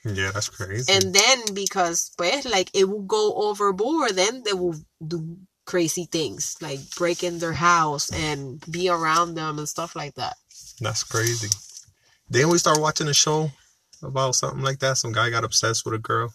Yeah, 0.05 0.31
that's 0.33 0.49
crazy. 0.49 0.93
and 0.93 1.15
then 1.15 1.55
because 1.55 2.11
pues 2.17 2.45
like 2.47 2.71
it 2.75 2.89
will 2.89 3.03
go 3.03 3.35
overboard 3.35 4.15
then 4.15 4.43
they 4.45 4.53
will 4.53 4.77
do 5.07 5.37
crazy 5.65 6.07
things 6.07 6.55
like 6.63 6.79
break 6.97 7.25
in 7.25 7.39
their 7.41 7.55
house 7.55 8.09
and 8.13 8.63
be 8.71 8.89
around 8.89 9.35
them 9.35 9.59
and 9.59 9.69
stuff 9.69 9.97
like 9.97 10.15
that 10.15 10.37
That's 10.81 11.03
crazy. 11.05 11.49
Then 12.29 12.49
we 12.49 12.59
start 12.59 12.81
watching 12.81 13.09
a 13.09 13.15
show 13.15 13.51
about 14.03 14.35
something 14.35 14.63
like 14.63 14.79
that. 14.81 14.99
Some 14.99 15.13
guy 15.13 15.31
got 15.31 15.45
obsessed 15.45 15.85
with 15.85 15.95
a 15.95 15.99
girl. 15.99 16.33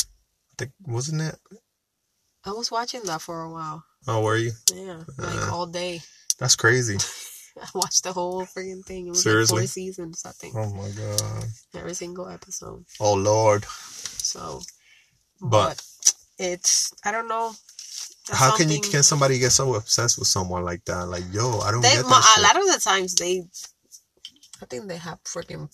I 0.00 0.54
think 0.58 0.72
wasn't 0.86 1.22
it? 1.22 1.36
i 2.44 2.50
was 2.50 2.70
watching 2.72 3.02
that 3.04 3.22
for 3.22 3.42
a 3.42 3.48
while 3.50 3.84
Oh, 4.08 4.20
were 4.20 4.36
you? 4.36 4.50
yeah 4.74 5.02
like 5.16 5.48
Uh. 5.48 5.54
all 5.54 5.66
day 5.66 6.00
That's 6.38 6.56
crazy. 6.56 6.96
i 7.62 7.66
watched 7.74 8.02
the 8.02 8.12
whole 8.12 8.42
freaking 8.44 8.84
thing 8.84 9.06
it 9.06 9.10
was 9.10 9.22
Seriously? 9.22 9.60
like 9.60 9.62
four 9.62 9.68
seasons 9.68 10.24
i 10.26 10.32
think 10.32 10.54
Oh 10.56 10.68
my 10.74 10.90
god. 10.90 11.44
every 11.74 11.94
single 11.94 12.28
episode 12.28 12.84
Oh 13.00 13.14
lord. 13.14 13.64
so 13.64 14.60
But- 15.40 15.50
but, 15.50 16.12
it's 16.38 16.92
i 17.04 17.12
don't 17.12 17.28
know 17.28 17.52
How 18.30 18.56
can 18.56 18.70
you 18.70 18.80
can 18.80 19.02
somebody 19.02 19.38
get 19.38 19.50
so 19.50 19.74
obsessed 19.74 20.18
with 20.18 20.28
someone 20.28 20.64
like 20.64 20.84
that? 20.84 21.06
Like, 21.08 21.24
yo, 21.32 21.58
I 21.60 21.70
don't 21.72 21.80
they 21.82 21.94
get 21.96 22.04
mo- 22.04 22.10
that 22.10 22.20
a 22.20 22.22
shit. 22.34 22.42
lot 22.42 22.56
of 22.56 22.66
the 22.72 22.80
times 22.80 23.14
they 23.16 23.42
i 24.62 24.64
think 24.66 24.86
they 24.86 24.96
have 24.96 25.22
freaking 25.24 25.68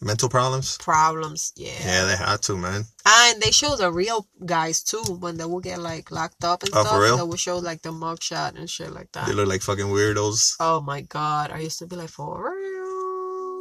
Mental 0.00 0.28
problems? 0.28 0.76
problems 0.78 1.52
Yeah, 1.56 1.72
Yeah, 1.84 2.04
they 2.04 2.16
had 2.16 2.42
to, 2.42 2.56
man. 2.56 2.84
And 3.06 3.40
they 3.40 3.50
show 3.50 3.74
the 3.74 3.90
real 3.90 4.26
guys 4.44 4.82
too 4.82 5.02
when 5.18 5.36
they 5.38 5.46
will 5.46 5.60
get 5.60 5.78
like 5.80 6.10
locked 6.10 6.44
up 6.44 6.62
and 6.62 6.70
Oh, 6.74 6.82
for 6.82 6.88
stuff. 6.88 7.00
real? 7.00 7.16
They 7.16 7.22
will 7.22 7.36
show 7.36 7.58
like 7.58 7.80
the 7.82 7.90
mugshot 7.92 8.56
and 8.58 8.68
shit 8.68 8.92
like 8.92 9.10
that. 9.12 9.26
They 9.26 9.32
look 9.32 9.48
like 9.48 9.62
fucking 9.62 9.86
weirdos. 9.86 10.56
oh 10.60 10.80
my 10.82 11.00
god! 11.00 11.50
I 11.52 11.60
used 11.60 11.78
to 11.78 11.86
be 11.86 11.96
like, 11.96 12.10
for 12.10 12.52
real. 12.52 12.84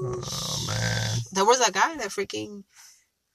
Oh 0.06 0.66
man. 0.68 1.18
There 1.32 1.46
was 1.46 1.62
a 1.68 1.72
guy 1.72 1.96
that 1.98 2.10
freaking 2.10 2.64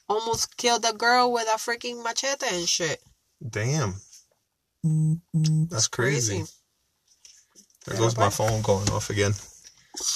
almost 0.09 0.57
killed 0.57 0.85
a 0.89 0.93
girl 0.93 1.33
with 1.33 1.49
a 1.49 1.57
freaking 1.57 2.03
machete 2.03 2.47
and 2.53 2.69
shit. 2.69 3.01
Damn. 3.49 3.95
Mm-hmm. 4.85 5.65
That's 5.71 5.89
crazy. 5.89 6.45
There 7.87 7.95
Yeah, 7.95 8.01
goes 8.01 8.17
my 8.17 8.31
phone 8.31 8.63
going 8.63 8.89
off 8.91 9.11
again. 9.11 9.35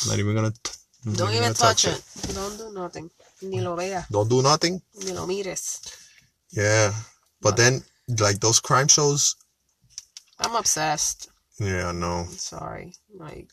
Not 0.07 0.19
even 0.19 0.35
gonna. 0.35 0.51
t- 0.53 0.71
not 1.05 1.17
Don't 1.17 1.29
gonna 1.29 1.41
even 1.41 1.55
touch 1.55 1.85
it. 1.87 2.01
Don't 2.35 2.57
do 2.57 2.73
nothing. 2.73 3.11
Ni 3.43 3.61
lo 3.61 3.75
veas. 3.77 4.07
Don't 4.11 4.29
do 4.29 4.43
nothing. 4.43 4.81
Ni 5.05 5.13
lo 5.13 5.27
mires. 5.27 5.81
Yeah, 6.51 6.93
but 7.41 7.57
then 7.57 7.83
like 8.21 8.39
those 8.41 8.61
crime 8.61 8.89
shows. 8.89 9.35
I'm 10.39 10.55
obsessed. 10.55 11.29
Yeah, 11.59 11.93
no. 11.93 12.21
I'm 12.21 12.27
sorry. 12.29 12.95
Like 13.15 13.51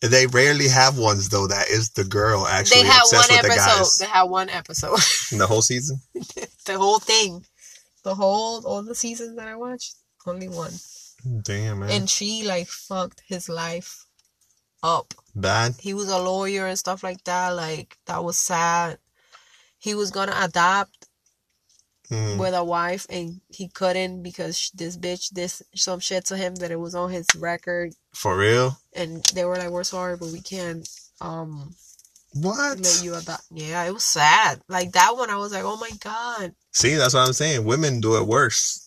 They 0.00 0.26
rarely 0.26 0.68
have 0.68 0.96
ones 0.98 1.28
though. 1.28 1.46
That 1.46 1.68
is 1.68 1.90
the 1.90 2.04
girl 2.04 2.46
actually 2.46 2.82
they 2.82 2.88
had 2.88 3.02
one 3.02 3.20
obsessed 3.20 3.30
with 3.30 3.40
the 3.42 3.48
episode. 3.52 3.78
guys 3.78 3.98
They 3.98 4.06
had 4.06 4.22
one 4.24 4.48
episode. 4.50 4.98
in 5.32 5.38
the 5.38 5.46
whole 5.46 5.62
season. 5.62 6.00
the 6.66 6.78
whole 6.78 6.98
thing. 6.98 7.44
The 8.04 8.14
whole 8.14 8.64
all 8.66 8.82
the 8.82 8.94
seasons 8.94 9.36
that 9.36 9.48
I 9.48 9.56
watched. 9.56 9.96
Only 10.26 10.48
one. 10.48 10.72
Damn 11.42 11.80
man, 11.80 11.90
and 11.90 12.10
she 12.10 12.44
like 12.44 12.68
fucked 12.68 13.22
his 13.26 13.48
life 13.48 14.04
up. 14.82 15.14
bad. 15.34 15.74
He 15.80 15.94
was 15.94 16.08
a 16.08 16.18
lawyer 16.18 16.66
and 16.66 16.78
stuff 16.78 17.02
like 17.02 17.24
that. 17.24 17.50
Like 17.50 17.96
that 18.06 18.22
was 18.24 18.36
sad. 18.38 18.98
He 19.78 19.94
was 19.94 20.10
gonna 20.10 20.36
adopt 20.42 21.06
Mm. 22.08 22.38
with 22.38 22.54
a 22.54 22.62
wife 22.62 23.04
and 23.10 23.40
he 23.48 23.66
couldn't 23.66 24.22
because 24.22 24.70
this 24.72 24.96
bitch 24.96 25.30
did 25.34 25.50
some 25.74 25.98
shit 25.98 26.24
to 26.26 26.36
him 26.36 26.54
that 26.56 26.70
it 26.70 26.78
was 26.78 26.94
on 26.94 27.10
his 27.10 27.26
record 27.36 27.94
For 28.14 28.36
real? 28.38 28.78
and 28.92 29.24
they 29.34 29.44
were 29.44 29.56
like, 29.56 29.70
"We're 29.70 29.82
sorry, 29.82 30.16
but 30.16 30.28
we 30.28 30.40
can't 30.40 30.88
um 31.20 31.74
What? 32.32 32.78
let 32.78 33.02
you 33.02 33.16
adopt." 33.16 33.42
Yeah, 33.50 33.82
it 33.82 33.90
was 33.92 34.04
sad. 34.04 34.62
Like 34.68 34.92
that 34.92 35.16
one, 35.16 35.30
I 35.30 35.36
was 35.36 35.50
like, 35.52 35.64
"Oh 35.64 35.76
my 35.78 35.90
god," 35.98 36.54
See, 36.70 36.94
that's 36.94 37.12
what 37.14 37.26
I'm 37.26 37.32
saying. 37.32 37.64
Women 37.64 38.00
do 38.00 38.16
it 38.16 38.26
worse. 38.28 38.85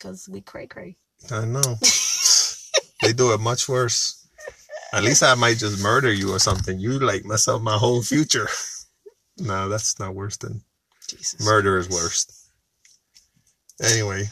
Because 0.00 0.28
we 0.28 0.40
cray 0.40 0.66
cray. 0.66 0.96
I 1.30 1.44
know. 1.44 1.60
they 3.02 3.12
do 3.12 3.32
it 3.34 3.40
much 3.40 3.68
worse. 3.68 4.16
At 4.92 5.04
least 5.04 5.22
I 5.22 5.34
might 5.34 5.58
just 5.58 5.82
murder 5.82 6.12
you 6.12 6.32
or 6.32 6.38
something. 6.38 6.80
You 6.80 6.98
like 6.98 7.24
mess 7.24 7.46
up 7.46 7.62
my 7.62 7.76
whole 7.76 8.02
future. 8.02 8.48
no, 9.38 9.68
that's 9.68 10.00
not 10.00 10.14
worse 10.14 10.36
than 10.38 10.62
Jesus. 11.08 11.44
murder 11.44 11.78
is 11.78 11.88
worse. 11.88 12.26
Anyway, 13.82 14.28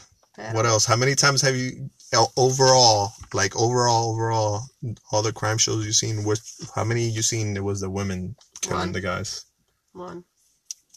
what 0.52 0.66
else? 0.66 0.84
How 0.84 0.96
many 0.96 1.14
times 1.14 1.40
have 1.42 1.56
you 1.56 1.90
overall, 2.36 3.12
like 3.32 3.56
overall, 3.56 4.12
overall, 4.12 4.62
all 5.12 5.22
the 5.22 5.32
crime 5.32 5.58
shows 5.58 5.86
you've 5.86 5.94
seen? 5.94 6.24
What? 6.24 6.40
How 6.74 6.84
many 6.84 7.08
you 7.08 7.22
seen? 7.22 7.56
It 7.56 7.64
was 7.64 7.80
the 7.80 7.90
women 7.90 8.34
killing 8.60 8.78
One. 8.78 8.92
the 8.92 9.00
guys. 9.00 9.44
One. 9.92 10.24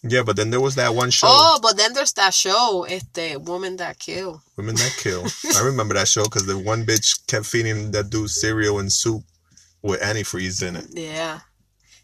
Yeah, 0.04 0.24
but 0.24 0.36
then 0.36 0.50
there 0.50 0.60
was 0.60 0.76
that 0.76 0.96
one 0.96 1.12
show, 1.12 1.28
Oh, 1.30 1.60
but 1.62 1.78
then 1.78 1.94
there's 1.94 2.14
that 2.14 2.34
show. 2.34 2.86
It's 2.90 3.06
the 3.14 3.38
woman 3.38 3.78
that 3.78 4.00
killed. 4.00 4.42
Women 4.58 4.76
That 4.76 4.96
Kill. 4.98 5.26
I 5.56 5.62
remember 5.64 5.94
that 5.94 6.08
show 6.08 6.24
because 6.24 6.48
the 6.48 6.58
one 6.58 6.86
bitch 6.86 7.28
kept 7.28 7.46
feeding 7.46 7.92
that 7.92 8.10
dude 8.10 8.32
cereal 8.32 8.80
and 8.80 8.92
soup 8.92 9.24
with 9.84 10.02
antifreeze 10.02 10.68
in 10.68 10.76
it. 10.76 10.88
Yeah. 10.92 11.42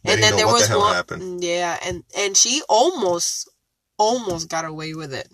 They 0.04 0.14
and 0.14 0.22
then 0.24 0.36
there 0.36 0.46
was 0.46 0.70
the 0.70 0.78
one. 0.78 0.94
happened. 0.94 1.44
Yeah, 1.44 1.78
and 1.84 2.04
and 2.16 2.38
she 2.38 2.62
almost, 2.70 3.50
almost 3.98 4.48
got 4.48 4.64
away 4.66 4.94
with 4.94 5.12
it. 5.12 5.28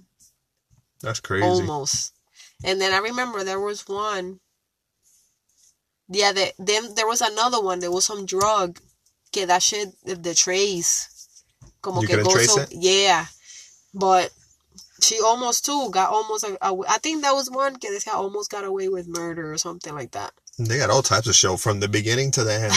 That's 1.01 1.19
crazy. 1.19 1.45
Almost. 1.45 2.13
And 2.63 2.79
then 2.79 2.93
I 2.93 2.99
remember 2.99 3.43
there 3.43 3.59
was 3.59 3.85
one. 3.89 4.39
Yeah, 6.07 6.31
the, 6.31 6.53
then 6.59 6.95
there 6.95 7.07
was 7.07 7.19
another 7.21 7.61
one. 7.61 7.79
There 7.81 7.91
was 7.91 8.05
some 8.05 8.25
drug. 8.25 8.79
Que 9.33 9.45
that 9.45 9.61
shit, 9.63 9.89
the, 10.05 10.15
the 10.15 10.33
trace. 10.33 11.09
Como 11.83 12.01
You 12.01 12.07
que 12.07 12.15
couldn't 12.15 12.25
goes 12.25 12.33
trace 12.33 12.53
so, 12.53 12.61
it? 12.61 12.69
Yeah. 12.71 13.25
But 13.93 14.31
she 15.01 15.19
almost 15.19 15.65
too 15.65 15.89
got 15.91 16.09
almost. 16.09 16.45
A, 16.45 16.57
a, 16.61 16.73
I 16.89 16.97
think 16.97 17.21
that 17.21 17.33
was 17.33 17.51
one. 17.51 17.75
Que 17.75 17.91
this 17.91 18.05
guy 18.05 18.13
almost 18.13 18.49
got 18.49 18.63
away 18.63 18.87
with 18.89 19.07
murder 19.07 19.51
or 19.51 19.57
something 19.57 19.93
like 19.93 20.11
that. 20.11 20.31
They 20.57 20.77
got 20.77 20.89
all 20.89 21.03
types 21.03 21.27
of 21.27 21.35
show 21.35 21.57
from 21.57 21.79
the 21.79 21.87
beginning 21.87 22.31
to 22.31 22.43
the 22.43 22.53
end. 22.53 22.73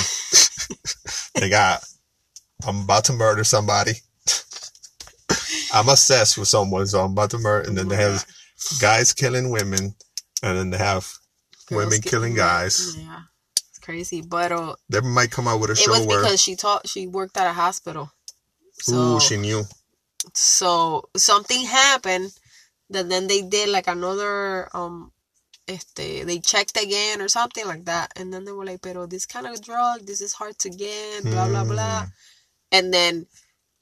they 1.34 1.48
got, 1.48 1.84
I'm 2.66 2.82
about 2.82 3.04
to 3.04 3.12
murder 3.12 3.44
somebody. 3.44 3.92
I'm 5.72 5.88
obsessed 5.88 6.36
with 6.38 6.48
someone, 6.48 6.86
so 6.86 7.04
I'm 7.04 7.12
about 7.12 7.30
to 7.30 7.38
murder. 7.38 7.68
And 7.68 7.78
then 7.78 7.88
they 7.88 7.96
have 7.96 8.24
guys 8.80 9.12
killing 9.12 9.50
women, 9.50 9.94
and 10.42 10.58
then 10.58 10.70
they 10.70 10.78
have 10.78 11.06
women 11.70 12.00
killing 12.00 12.34
guys. 12.34 12.96
Yeah, 12.98 13.20
it's 13.68 13.78
crazy. 13.78 14.22
But 14.22 14.52
uh, 14.52 14.74
They 14.88 15.00
might 15.00 15.30
come 15.30 15.46
out 15.46 15.60
with 15.60 15.70
a 15.70 15.74
it 15.74 15.78
show 15.78 15.92
was 15.92 16.06
where, 16.06 16.22
because 16.22 16.42
she 16.42 16.56
taught. 16.56 16.88
She 16.88 17.06
worked 17.06 17.36
at 17.36 17.46
a 17.46 17.52
hospital. 17.52 18.10
So, 18.80 18.94
ooh, 18.96 19.20
she 19.20 19.36
knew. 19.36 19.64
so 20.34 21.08
something 21.16 21.64
happened 21.66 22.32
that 22.90 23.08
then 23.08 23.26
they 23.26 23.42
did 23.42 23.68
like 23.68 23.86
another 23.88 24.68
um 24.76 25.12
este 25.68 26.24
they 26.28 26.38
checked 26.38 26.76
again 26.80 27.20
or 27.20 27.28
something 27.28 27.66
like 27.66 27.84
that 27.86 28.12
and 28.16 28.32
then 28.32 28.44
they 28.44 28.52
were 28.52 28.64
like 28.64 28.82
pero 28.82 29.06
this 29.06 29.26
kind 29.26 29.46
of 29.46 29.60
drug 29.62 30.06
this 30.06 30.20
is 30.20 30.32
hard 30.34 30.56
to 30.58 30.70
get 30.70 31.22
blah 31.24 31.48
blah 31.48 31.64
blah 31.64 32.02
Mm. 32.06 32.10
and 32.72 32.94
then 32.94 33.26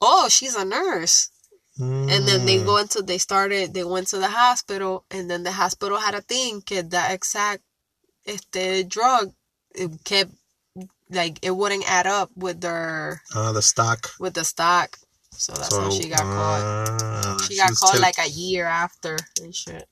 oh 0.01 0.27
she's 0.29 0.55
a 0.55 0.65
nurse 0.65 1.29
and 2.13 2.27
then 2.27 2.45
they 2.45 2.57
Mm. 2.57 2.65
go 2.65 2.77
into 2.77 3.01
they 3.01 3.17
started 3.17 3.73
they 3.73 3.83
went 3.83 4.07
to 4.09 4.17
the 4.17 4.29
hospital 4.29 5.05
and 5.11 5.29
then 5.29 5.43
the 5.43 5.51
hospital 5.51 5.97
had 5.97 6.15
a 6.15 6.21
thing 6.21 6.61
que 6.61 6.81
that 6.81 7.11
exact 7.11 7.61
este 8.25 8.87
drug 8.87 9.33
it 9.75 9.91
kept 10.03 10.31
like 11.09 11.39
it 11.41 11.51
wouldn't 11.51 11.89
add 11.89 12.07
up 12.07 12.31
with 12.35 12.61
their 12.61 13.21
Uh, 13.33 13.51
the 13.51 13.61
stock. 13.61 14.11
with 14.19 14.33
the 14.33 14.43
stock 14.45 14.97
so 15.31 15.53
that's 15.53 15.69
so 15.69 15.81
how 15.81 15.89
she 15.91 16.09
got 16.09 16.21
caught 16.21 16.61
uh, 16.63 17.37
she 17.39 17.57
got 17.57 17.73
caught 17.75 17.93
till- 17.93 18.01
like 18.01 18.17
a 18.19 18.29
year 18.29 18.65
after 18.65 19.17
and 19.41 19.53
shit. 19.55 19.87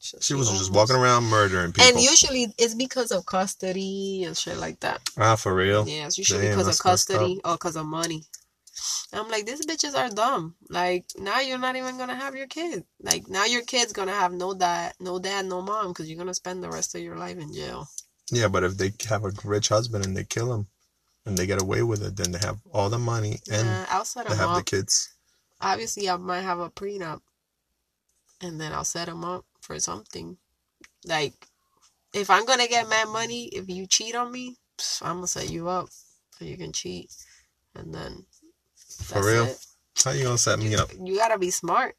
So 0.00 0.16
She 0.20 0.34
was 0.34 0.48
just 0.48 0.72
walking 0.72 0.94
around 0.96 1.24
murdering 1.24 1.72
people. 1.72 1.88
And 1.88 2.00
usually 2.00 2.54
it's 2.56 2.74
because 2.74 3.10
of 3.10 3.26
custody 3.26 4.22
and 4.24 4.36
shit 4.36 4.56
like 4.56 4.78
that. 4.80 5.00
ah, 5.18 5.34
for 5.36 5.52
real. 5.54 5.86
Yeah, 5.88 6.06
it's 6.06 6.16
usually 6.16 6.42
Damn, 6.46 6.56
because 6.56 6.68
of 6.68 6.82
custody 6.82 7.40
or 7.44 7.54
because 7.54 7.74
of 7.76 7.84
money. 7.84 8.24
I'm 9.12 9.28
like, 9.28 9.44
these 9.44 9.66
bitches 9.66 9.94
are 9.96 10.08
dumb. 10.08 10.54
Like 10.70 11.04
now 11.18 11.40
you're 11.40 11.58
not 11.58 11.74
even 11.76 11.98
gonna 11.98 12.14
have 12.14 12.36
your 12.36 12.46
kid. 12.46 12.84
Like 13.02 13.28
now 13.28 13.44
your 13.44 13.62
kid's 13.62 13.92
gonna 13.92 14.12
have 14.12 14.32
no 14.32 14.54
dad, 14.54 14.94
no 15.00 15.18
dad, 15.18 15.46
no 15.46 15.62
mom, 15.62 15.88
because 15.88 16.08
you're 16.08 16.18
gonna 16.18 16.32
spend 16.32 16.62
the 16.62 16.70
rest 16.70 16.94
of 16.94 17.02
your 17.02 17.16
life 17.16 17.36
in 17.36 17.52
jail. 17.52 17.88
Yeah, 18.30 18.48
but 18.48 18.64
if 18.64 18.76
they 18.76 18.92
have 19.08 19.24
a 19.24 19.32
rich 19.44 19.68
husband 19.68 20.04
and 20.04 20.16
they 20.16 20.24
kill 20.24 20.52
him, 20.52 20.66
and 21.26 21.36
they 21.36 21.46
get 21.46 21.60
away 21.62 21.82
with 21.82 22.02
it, 22.02 22.16
then 22.16 22.32
they 22.32 22.38
have 22.38 22.58
all 22.72 22.88
the 22.88 22.98
money 22.98 23.38
and 23.50 23.66
Uh, 23.66 23.86
outside 23.90 24.26
they 24.26 24.32
of 24.32 24.38
have 24.38 24.48
mom, 24.48 24.56
the 24.56 24.62
kids. 24.62 25.10
obviously 25.60 26.08
I 26.08 26.16
might 26.16 26.40
have 26.40 26.58
a 26.58 26.70
prenup, 26.70 27.20
and 28.40 28.60
then 28.60 28.72
I'll 28.72 28.84
set 28.84 29.06
them 29.06 29.24
up 29.24 29.44
for 29.60 29.78
something. 29.78 30.38
Like, 31.04 31.34
if 32.14 32.30
I'm 32.30 32.46
gonna 32.46 32.66
get 32.68 32.88
mad 32.88 33.08
money, 33.08 33.46
if 33.48 33.68
you 33.68 33.86
cheat 33.86 34.14
on 34.14 34.32
me, 34.32 34.56
I'm 35.02 35.16
gonna 35.16 35.26
set 35.26 35.50
you 35.50 35.68
up 35.68 35.88
so 36.38 36.44
you 36.44 36.56
can 36.56 36.72
cheat, 36.72 37.10
and 37.74 37.94
then 37.94 38.24
For 38.78 39.24
real? 39.26 39.44
it. 39.44 39.58
How 40.04 40.12
you 40.12 40.24
gonna 40.24 40.38
set 40.38 40.58
me 40.58 40.74
up? 40.76 40.90
You 41.02 41.16
gotta 41.16 41.38
be 41.38 41.50
smart. 41.50 41.96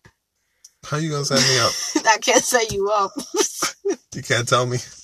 How 0.86 0.98
you 0.98 1.12
gonna 1.12 1.26
set 1.26 1.42
me 1.42 1.60
up? 1.60 1.74
I 2.16 2.18
can't 2.20 2.44
set 2.44 2.72
you 2.72 2.90
up. 2.90 3.12
You 4.16 4.24
can't 4.24 4.48
tell 4.48 4.66
me. 4.66 4.80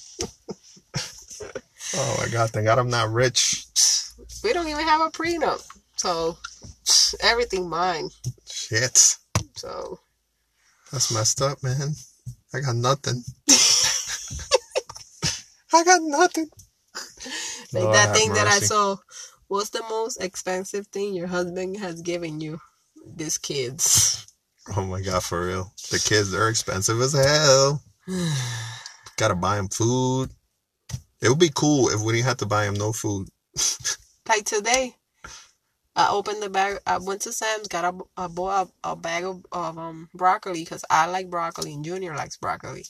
oh 1.98 2.16
my 2.20 2.28
god, 2.30 2.50
thank 2.52 2.66
God 2.66 2.80
I'm 2.80 2.90
not 2.90 3.12
rich. 3.12 3.66
we 4.44 4.54
don't 4.54 4.68
even 4.68 4.86
have 4.86 5.02
a 5.02 5.10
prenup, 5.10 5.66
so 5.96 6.38
everything 7.22 7.70
mine. 7.70 8.10
Shit. 8.50 9.16
So 9.56 10.00
That's 10.92 11.14
messed 11.14 11.42
up, 11.42 11.64
man. 11.64 11.96
I 12.54 12.60
got 12.62 12.76
nothing. 12.76 13.24
I 15.74 15.84
got 15.84 16.02
nothing. 16.02 16.48
like 17.74 17.84
Lord 17.84 17.96
that 17.96 18.16
thing 18.16 18.34
that 18.34 18.48
I 18.48 18.60
saw. 18.60 18.98
What's 19.48 19.70
the 19.70 19.84
most 19.90 20.22
expensive 20.24 20.88
thing 20.88 21.14
your 21.14 21.28
husband 21.28 21.78
has 21.78 22.02
given 22.02 22.42
you? 22.42 22.60
This 23.06 23.38
kids. 23.38 24.26
Oh 24.76 24.86
my 24.86 25.02
god, 25.02 25.24
for 25.24 25.46
real. 25.46 25.74
The 25.92 26.00
kids—they're 26.00 26.50
expensive 26.50 27.00
as 27.00 27.14
hell. 27.14 27.84
Gotta 29.18 29.36
buy 29.36 29.58
them 29.58 29.70
food. 29.70 30.32
It 31.26 31.30
would 31.30 31.40
be 31.40 31.50
cool 31.54 31.90
if 31.90 32.02
we 32.02 32.14
didn't 32.14 32.28
have 32.28 32.38
to 32.38 32.46
buy 32.46 32.66
him 32.66 32.76
no 32.76 32.94
food. 32.94 33.30
Like 34.30 34.46
today, 34.46 34.96
I 35.96 36.10
opened 36.12 36.44
the 36.44 36.52
bag. 36.52 36.78
I 36.86 37.00
went 37.00 37.22
to 37.22 37.32
Sam's, 37.32 37.68
got 37.68 37.96
a, 38.16 38.30
bought 38.30 38.70
a, 38.84 38.92
a 38.92 38.96
bag 38.96 39.24
of, 39.24 39.44
of 39.52 39.78
um 39.78 40.08
broccoli 40.14 40.62
because 40.64 40.86
I 40.88 41.08
like 41.08 41.32
broccoli 41.32 41.74
and 41.74 41.84
Junior 41.84 42.16
likes 42.16 42.38
broccoli. 42.38 42.86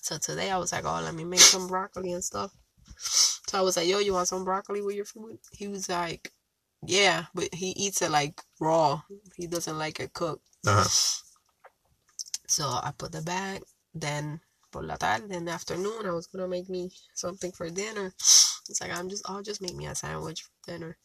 So 0.00 0.18
today 0.18 0.50
I 0.50 0.58
was 0.58 0.72
like, 0.72 0.84
oh, 0.84 1.00
let 1.00 1.14
me 1.14 1.22
make 1.24 1.38
some 1.38 1.68
broccoli 1.68 2.12
and 2.12 2.24
stuff. 2.24 2.50
So 2.96 3.56
I 3.56 3.60
was 3.62 3.76
like, 3.76 3.86
yo, 3.86 4.00
you 4.00 4.14
want 4.14 4.26
some 4.26 4.44
broccoli 4.44 4.82
with 4.82 4.96
your 4.96 5.04
food? 5.04 5.38
He 5.52 5.68
was 5.68 5.88
like, 5.88 6.32
yeah, 6.84 7.26
but 7.34 7.54
he 7.54 7.68
eats 7.70 8.02
it 8.02 8.10
like 8.10 8.42
raw. 8.60 9.02
He 9.36 9.46
doesn't 9.46 9.78
like 9.78 10.00
it 10.00 10.12
cooked. 10.12 10.44
Uh-huh. 10.66 10.88
So 12.48 12.64
I 12.64 12.92
put 12.98 13.12
the 13.12 13.22
bag. 13.22 13.62
Then 13.94 14.40
por 14.70 14.82
la 14.84 14.96
tarde, 14.96 15.30
in 15.32 15.44
the 15.44 15.52
afternoon, 15.52 16.06
I 16.06 16.12
was 16.12 16.26
gonna 16.26 16.48
make 16.48 16.68
me 16.68 16.90
something 17.14 17.52
for 17.52 17.68
dinner. 17.70 18.12
It's 18.68 18.80
like 18.80 18.92
I'm 18.96 19.08
just, 19.08 19.28
I'll 19.28 19.42
just 19.42 19.62
make 19.62 19.74
me 19.74 19.86
a 19.86 19.94
sandwich 19.94 20.42
for 20.42 20.50
dinner. 20.72 20.96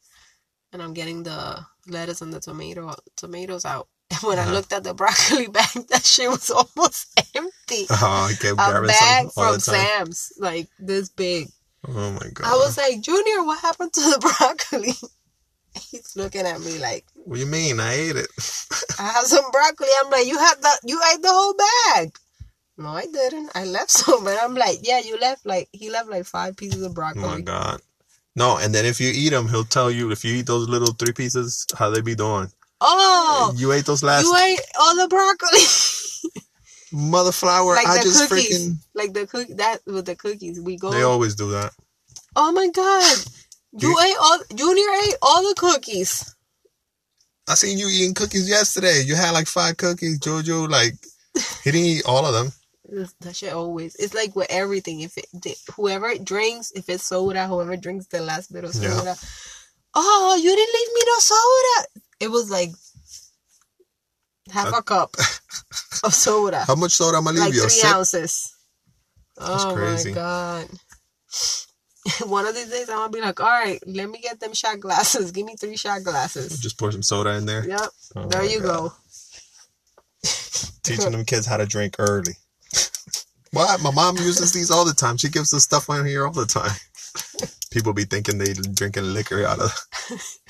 And 0.72 0.82
I'm 0.82 0.94
getting 0.94 1.24
the 1.24 1.66
lettuce 1.88 2.22
and 2.22 2.34
the 2.34 2.40
tomato 2.40 2.94
tomatoes 3.16 3.64
out. 3.66 3.88
And 4.12 4.20
when 4.24 4.40
I 4.40 4.44
Uh-huh. 4.44 4.54
looked 4.54 4.74
at 4.74 4.84
the 4.84 4.94
broccoli 4.94 5.48
bag, 5.58 5.88
that 5.90 6.06
shit 6.06 6.30
was 6.30 6.50
almost 6.50 7.08
empty. 7.36 7.86
Oh, 7.90 8.28
I 8.30 8.34
kept 8.40 8.60
A 8.60 8.82
bag 8.88 9.32
from. 9.32 9.60
Sam's, 9.60 10.34
like 10.40 10.68
this 10.80 11.10
big. 11.10 11.48
Oh 11.88 12.12
my 12.12 12.30
god. 12.34 12.48
I 12.48 12.56
was 12.56 12.78
like, 12.78 13.02
Junior, 13.02 13.44
what 13.44 13.60
happened 13.62 13.94
to 13.94 14.02
the 14.02 14.20
broccoli? 14.20 14.94
He's 15.92 16.16
looking 16.16 16.46
at 16.46 16.60
me 16.62 16.78
like, 16.80 17.06
What 17.16 17.36
do 17.36 17.40
you 17.42 17.48
mean? 17.48 17.80
I 17.80 17.94
ate 17.94 18.16
it. 18.16 18.28
I 19.00 19.04
have 19.04 19.26
some 19.26 19.50
broccoli. 19.52 19.88
I'm 20.04 20.12
like, 20.12 20.28
you 20.28 20.38
had 20.38 20.56
the, 20.62 20.80
you 20.86 21.02
ate 21.14 21.22
the 21.22 21.30
whole 21.32 21.56
bag. 21.96 22.16
No, 22.78 22.90
I 22.90 23.06
didn't. 23.06 23.52
I 23.56 23.66
left 23.66 23.92
some, 24.02 24.26
and 24.28 24.38
I'm 24.40 24.56
like, 24.56 24.80
yeah, 24.84 25.00
you 25.00 25.18
left 25.20 25.46
like 25.46 25.70
he 25.72 25.90
left 25.90 26.10
like 26.10 26.26
five 26.26 26.58
pieces 26.58 26.82
of 26.84 26.94
broccoli. 26.94 27.24
Oh 27.24 27.30
my 27.30 27.42
god. 27.42 27.82
No, 28.36 28.58
and 28.58 28.74
then 28.74 28.86
if 28.86 29.00
you 29.00 29.12
eat 29.14 29.30
them, 29.30 29.48
he'll 29.48 29.64
tell 29.64 29.92
you 29.92 30.10
if 30.12 30.26
you 30.26 30.34
eat 30.34 30.48
those 30.48 30.68
little 30.68 30.94
three 30.94 31.14
pieces, 31.14 31.68
how 31.78 31.92
they 31.92 32.02
be 32.02 32.16
doing. 32.16 32.48
Oh, 32.82 33.54
You 33.56 33.72
ate 33.72 33.86
those 33.86 34.02
last 34.04 34.24
you 34.26 34.36
ate 34.36 34.60
all 34.80 34.96
the 34.96 35.08
broccoli. 35.08 35.62
mother 36.92 37.32
flower, 37.32 37.76
like 37.76 37.88
I 37.88 38.02
just 38.02 38.28
cookies, 38.30 38.70
freaking. 38.70 38.76
like 38.96 39.14
the 39.14 39.26
cook 39.28 39.48
that 39.58 39.80
with 39.86 40.06
the 40.06 40.16
cookies. 40.16 40.60
We 40.60 40.78
go. 40.78 40.92
They 40.92 41.04
always 41.04 41.36
do 41.36 41.52
that. 41.52 41.72
oh 42.36 42.52
my 42.52 42.68
god, 42.70 43.18
you 43.80 43.90
You- 43.90 44.00
ate 44.00 44.16
all. 44.22 44.40
Junior 44.56 44.90
ate 45.08 45.16
all 45.22 45.42
the 45.48 45.56
cookies. 45.56 46.36
I 47.48 47.56
seen 47.56 47.78
you 47.78 47.88
eating 47.90 48.14
cookies 48.14 48.50
yesterday. 48.50 49.04
You 49.06 49.16
had 49.16 49.32
like 49.32 49.48
five 49.48 49.78
cookies. 49.78 50.20
Jojo, 50.20 50.70
like, 50.70 50.94
he 51.64 51.72
didn't 51.72 51.86
eat 51.88 52.06
all 52.06 52.26
of 52.26 52.34
them. 52.34 52.52
That 53.22 53.36
shit 53.36 53.54
always. 53.54 53.96
It's 53.96 54.14
like 54.14 54.36
with 54.36 54.48
everything. 54.50 55.02
If 55.02 55.18
it 55.18 55.28
whoever 55.76 56.16
drinks, 56.18 56.72
if 56.76 56.90
it's 56.90 57.06
soda, 57.06 57.48
whoever 57.48 57.76
drinks 57.78 58.08
the 58.08 58.22
last 58.22 58.54
bit 58.54 58.64
of 58.64 58.76
Yeah. 58.76 59.00
soda. 59.00 59.16
Oh, 59.96 60.36
you 60.42 60.56
didn't 60.56 60.74
leave 60.74 60.94
me 60.94 61.02
no 61.08 61.20
soda. 61.20 62.04
It 62.20 62.32
was 62.32 62.50
like 62.52 62.72
half 64.52 64.74
a 64.74 64.82
cup 64.84 65.16
of 66.04 66.14
soda, 66.14 66.64
How 66.66 66.76
much 66.76 66.92
soda 66.94 67.18
am 67.18 67.28
I 67.28 67.32
leave 67.32 67.42
like 67.42 67.54
you? 67.54 67.62
Three 67.62 67.70
sip? 67.70 67.92
ounces. 67.92 68.56
oh 69.40 69.74
crazy. 69.76 70.12
my 70.12 70.16
god. 70.16 70.68
One 72.28 72.46
of 72.46 72.54
these 72.54 72.70
days, 72.70 72.90
I'm 72.90 72.98
gonna 72.98 73.12
be 73.12 73.22
like, 73.22 73.40
all 73.40 73.48
right, 73.48 73.80
let 73.88 74.10
me 74.10 74.20
get 74.20 74.40
them 74.40 74.54
shot 74.54 74.80
glasses. 74.80 75.32
Give 75.32 75.46
me 75.46 75.56
three 75.56 75.78
shot 75.78 76.04
glasses. 76.04 76.60
Just 76.60 76.78
pour 76.78 76.92
some 76.92 77.04
soda 77.04 77.32
in 77.36 77.46
there. 77.46 77.66
Yep, 77.66 77.90
Oh 78.16 78.28
there 78.28 78.44
you 78.44 78.60
God. 78.62 78.68
go. 78.68 78.94
Teaching 80.84 81.12
them 81.14 81.26
kids 81.26 81.46
how 81.46 81.58
to 81.58 81.66
drink 81.66 81.96
early. 82.00 82.34
What? 83.54 83.82
My 83.84 83.92
mom 83.92 84.18
uses 84.18 84.52
these 84.52 84.72
all 84.72 84.84
the 84.84 84.94
time. 84.94 85.18
She 85.18 85.30
gives 85.30 85.54
us 85.54 85.64
stuff 85.64 85.88
on 85.90 86.06
here 86.08 86.26
all 86.26 86.34
the 86.34 86.46
time. 86.48 86.72
People 87.70 87.94
be 87.94 88.04
thinking 88.04 88.40
they 88.40 88.54
drinking 88.54 89.14
liquor 89.14 89.46
out 89.46 89.60
of 89.60 89.72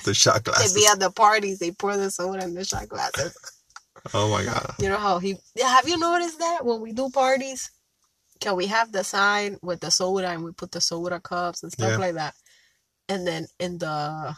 the 0.04 0.14
shot 0.14 0.44
glasses. 0.44 0.72
They 0.74 0.80
be 0.80 0.86
at 0.86 1.00
the 1.00 1.10
parties, 1.10 1.58
they 1.58 1.70
pour 1.70 1.96
the 1.96 2.10
soda 2.10 2.42
in 2.42 2.54
the 2.54 2.64
shot 2.64 2.88
glasses. 2.88 3.36
Oh 4.14 4.30
my 4.30 4.44
god. 4.44 4.74
You 4.78 4.88
know 4.88 4.96
how 4.96 5.18
he 5.18 5.36
have 5.62 5.88
you 5.88 5.98
noticed 5.98 6.38
that 6.38 6.64
when 6.64 6.80
we 6.80 6.92
do 6.92 7.10
parties, 7.10 7.70
can 8.40 8.56
we 8.56 8.66
have 8.66 8.90
the 8.92 9.04
sign 9.04 9.58
with 9.62 9.80
the 9.80 9.90
soda 9.90 10.28
and 10.28 10.42
we 10.44 10.52
put 10.52 10.72
the 10.72 10.80
soda 10.80 11.20
cups 11.20 11.62
and 11.62 11.72
stuff 11.72 11.90
Yeah. 11.92 11.96
like 11.98 12.14
that? 12.14 12.34
And 13.10 13.26
then 13.26 13.46
in 13.60 13.78
the 13.78 14.34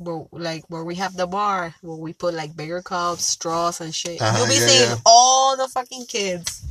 where 0.00 0.24
like 0.32 0.64
where 0.68 0.84
we 0.84 0.96
have 0.96 1.16
the 1.16 1.26
bar 1.26 1.74
where 1.82 1.96
we 1.96 2.12
put 2.12 2.34
like 2.34 2.56
bigger 2.56 2.82
cups, 2.82 3.24
straws 3.26 3.80
and 3.80 3.94
shit. 3.94 4.20
Uh-huh, 4.20 4.36
You'll 4.38 4.48
be 4.48 4.54
yeah, 4.54 4.66
seeing 4.66 4.90
yeah. 4.90 4.96
all 5.06 5.56
the 5.56 5.68
fucking 5.68 6.06
kids 6.06 6.62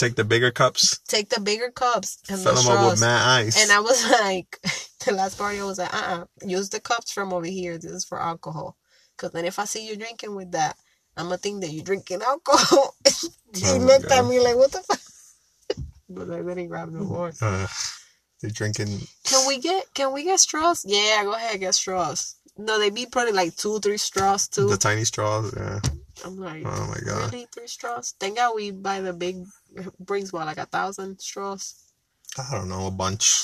Take 0.00 0.14
the 0.16 0.24
bigger 0.24 0.50
cups, 0.50 0.98
take 1.06 1.28
the 1.28 1.40
bigger 1.40 1.70
cups 1.70 2.16
and 2.30 2.40
fill 2.40 2.54
the 2.54 2.62
them 2.62 2.72
up 2.72 2.90
with 2.90 2.98
straws. 2.98 3.00
mad 3.02 3.28
ice. 3.46 3.62
And 3.62 3.70
I 3.70 3.80
was 3.80 4.10
like, 4.22 4.58
the 5.04 5.12
last 5.12 5.36
party 5.36 5.60
I 5.60 5.64
was 5.64 5.78
like, 5.78 5.92
uh 5.92 6.22
uh 6.22 6.24
use 6.42 6.70
the 6.70 6.80
cups 6.80 7.12
from 7.12 7.34
over 7.34 7.44
here. 7.44 7.76
This 7.76 7.92
is 7.92 8.04
for 8.06 8.18
alcohol. 8.18 8.78
Because 9.14 9.32
then 9.32 9.44
if 9.44 9.58
I 9.58 9.66
see 9.66 9.86
you 9.86 9.96
drinking 9.96 10.34
with 10.34 10.52
that, 10.52 10.78
I'm 11.18 11.28
to 11.28 11.36
think 11.36 11.60
that 11.60 11.70
you're 11.70 11.84
drinking 11.84 12.22
alcohol. 12.22 12.94
he 13.54 13.62
Oh 13.66 13.76
looked 13.76 14.10
at 14.10 14.24
me 14.24 14.40
like, 14.40 14.56
what 14.56 14.72
the 14.72 14.78
fuck? 14.78 15.00
But 16.08 16.30
I 16.30 16.38
didn't 16.38 16.68
grab 16.68 16.90
no 16.90 17.04
more. 17.04 17.32
They're 18.40 18.50
drinking. 18.50 19.00
Can 19.24 19.46
we 19.46 19.58
get 19.58 19.84
can 19.92 20.14
we 20.14 20.24
get 20.24 20.40
straws? 20.40 20.82
Yeah, 20.88 21.24
go 21.24 21.34
ahead, 21.34 21.60
get 21.60 21.74
straws. 21.74 22.36
No, 22.56 22.78
they 22.78 22.88
be 22.88 23.04
probably 23.04 23.32
like 23.32 23.54
two, 23.54 23.78
three 23.80 23.98
straws 23.98 24.48
too. 24.48 24.66
The 24.68 24.78
tiny 24.78 25.04
straws. 25.04 25.52
Yeah. 25.54 25.80
I'm 26.24 26.36
like, 26.38 26.62
Oh 26.64 26.86
my 26.86 27.00
god. 27.04 27.32
really? 27.32 27.46
Three 27.52 27.66
straws? 27.66 28.14
Thank 28.18 28.36
God 28.36 28.54
we 28.54 28.70
buy 28.70 29.00
the 29.00 29.12
big, 29.12 29.44
brings 30.00 30.32
what, 30.32 30.46
like 30.46 30.58
a 30.58 30.66
thousand 30.66 31.20
straws? 31.20 31.74
I 32.38 32.56
don't 32.56 32.68
know 32.68 32.86
a 32.88 32.90
bunch. 32.90 33.40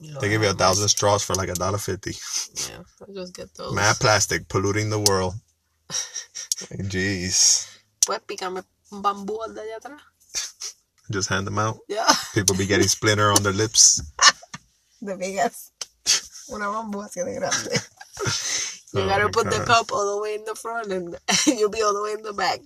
Lord 0.00 0.16
They 0.20 0.28
give 0.28 0.42
you 0.42 0.50
a 0.50 0.54
have 0.54 0.54
thousand 0.54 0.88
straws 0.88 1.24
for 1.24 1.34
like 1.34 1.48
a 1.50 1.54
dollar 1.54 1.78
fifty. 1.78 2.12
Yeah, 2.68 2.82
I'll 3.00 3.14
just 3.14 3.34
get 3.34 3.54
those. 3.54 3.74
Mad 3.74 3.96
plastic 4.00 4.48
polluting 4.48 4.90
the 4.90 5.00
world. 5.00 5.34
Jeez. 6.72 7.68
Pues 8.06 8.20
pícame 8.26 8.64
un 8.92 9.02
bambú 9.02 9.42
al 9.42 9.54
de 9.54 9.62
allá 9.62 9.76
atrás. 9.78 10.02
Just 11.10 11.28
hand 11.30 11.46
them 11.46 11.58
out. 11.58 11.80
Yeah. 11.88 12.06
People 12.34 12.56
be 12.56 12.66
getting 12.66 12.88
splinter 12.88 13.30
on 13.32 13.42
their 13.42 13.52
lips. 13.52 14.02
The 15.02 15.16
biggest. 15.16 15.72
Una 16.48 16.68
bambú 16.68 17.02
así 17.02 17.20
de 17.24 17.34
grande. 17.34 17.80
You 18.92 19.06
Oh 19.06 19.08
gotta 19.08 19.28
my 19.28 19.30
put 19.30 19.50
the 19.50 19.60
God. 19.60 19.66
cup 19.66 19.92
all 19.92 20.16
the 20.16 20.22
way 20.22 20.34
in 20.36 20.44
the 20.44 20.54
front 20.56 20.92
and 20.92 21.16
you'll 21.46 21.70
be 21.70 21.82
all 21.82 21.94
the 21.94 22.02
way 22.02 22.12
in 22.12 22.22
the 22.22 22.32
back. 22.34 22.60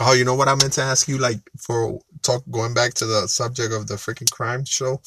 Oh, 0.00 0.12
you 0.12 0.24
know 0.24 0.34
what 0.34 0.48
I 0.48 0.54
meant 0.54 0.74
to 0.74 0.82
ask 0.82 1.08
you? 1.08 1.18
Like 1.18 1.40
for 1.58 2.00
talk 2.22 2.42
going 2.50 2.74
back 2.74 2.94
to 2.94 3.06
the 3.06 3.26
subject 3.28 3.72
of 3.72 3.86
the 3.86 3.94
freaking 3.94 4.30
crime 4.30 4.64
show. 4.64 5.00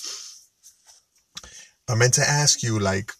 I 1.88 1.96
meant 1.96 2.14
to 2.16 2.22
ask 2.22 2.64
you 2.64 2.80
like 2.80 3.12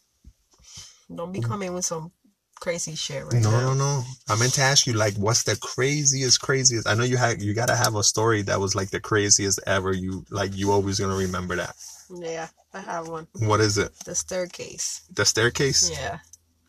Don't 1.14 1.32
be 1.32 1.42
coming 1.42 1.74
with 1.74 1.86
some 1.86 2.12
crazy 2.60 2.94
shit 2.94 3.24
right 3.24 3.42
no 3.42 3.52
now. 3.52 3.62
no 3.62 3.74
no. 3.74 4.04
I 4.28 4.36
meant 4.36 4.54
to 4.56 4.62
ask 4.62 4.86
you 4.86 4.94
like 4.94 5.16
what's 5.16 5.44
the 5.44 5.56
craziest 5.58 6.42
craziest 6.42 6.88
I 6.88 6.94
know 6.94 7.04
you 7.04 7.18
had 7.18 7.42
you 7.42 7.54
gotta 7.54 7.76
have 7.76 7.96
a 7.96 8.04
story 8.04 8.42
that 8.44 8.60
was 8.60 8.76
like 8.76 8.90
the 8.90 9.00
craziest 9.00 9.60
ever. 9.66 9.94
You 9.94 10.26
like 10.30 10.56
you 10.56 10.72
always 10.72 11.00
gonna 11.00 11.16
remember 11.16 11.56
that. 11.56 11.76
Yeah, 12.10 12.48
I 12.74 12.80
have 12.82 13.08
one. 13.08 13.28
What 13.40 13.60
is 13.62 13.78
it? 13.78 13.92
The 14.06 14.16
staircase. 14.16 15.02
The 15.14 15.26
staircase? 15.26 15.90
Yeah. 15.90 16.20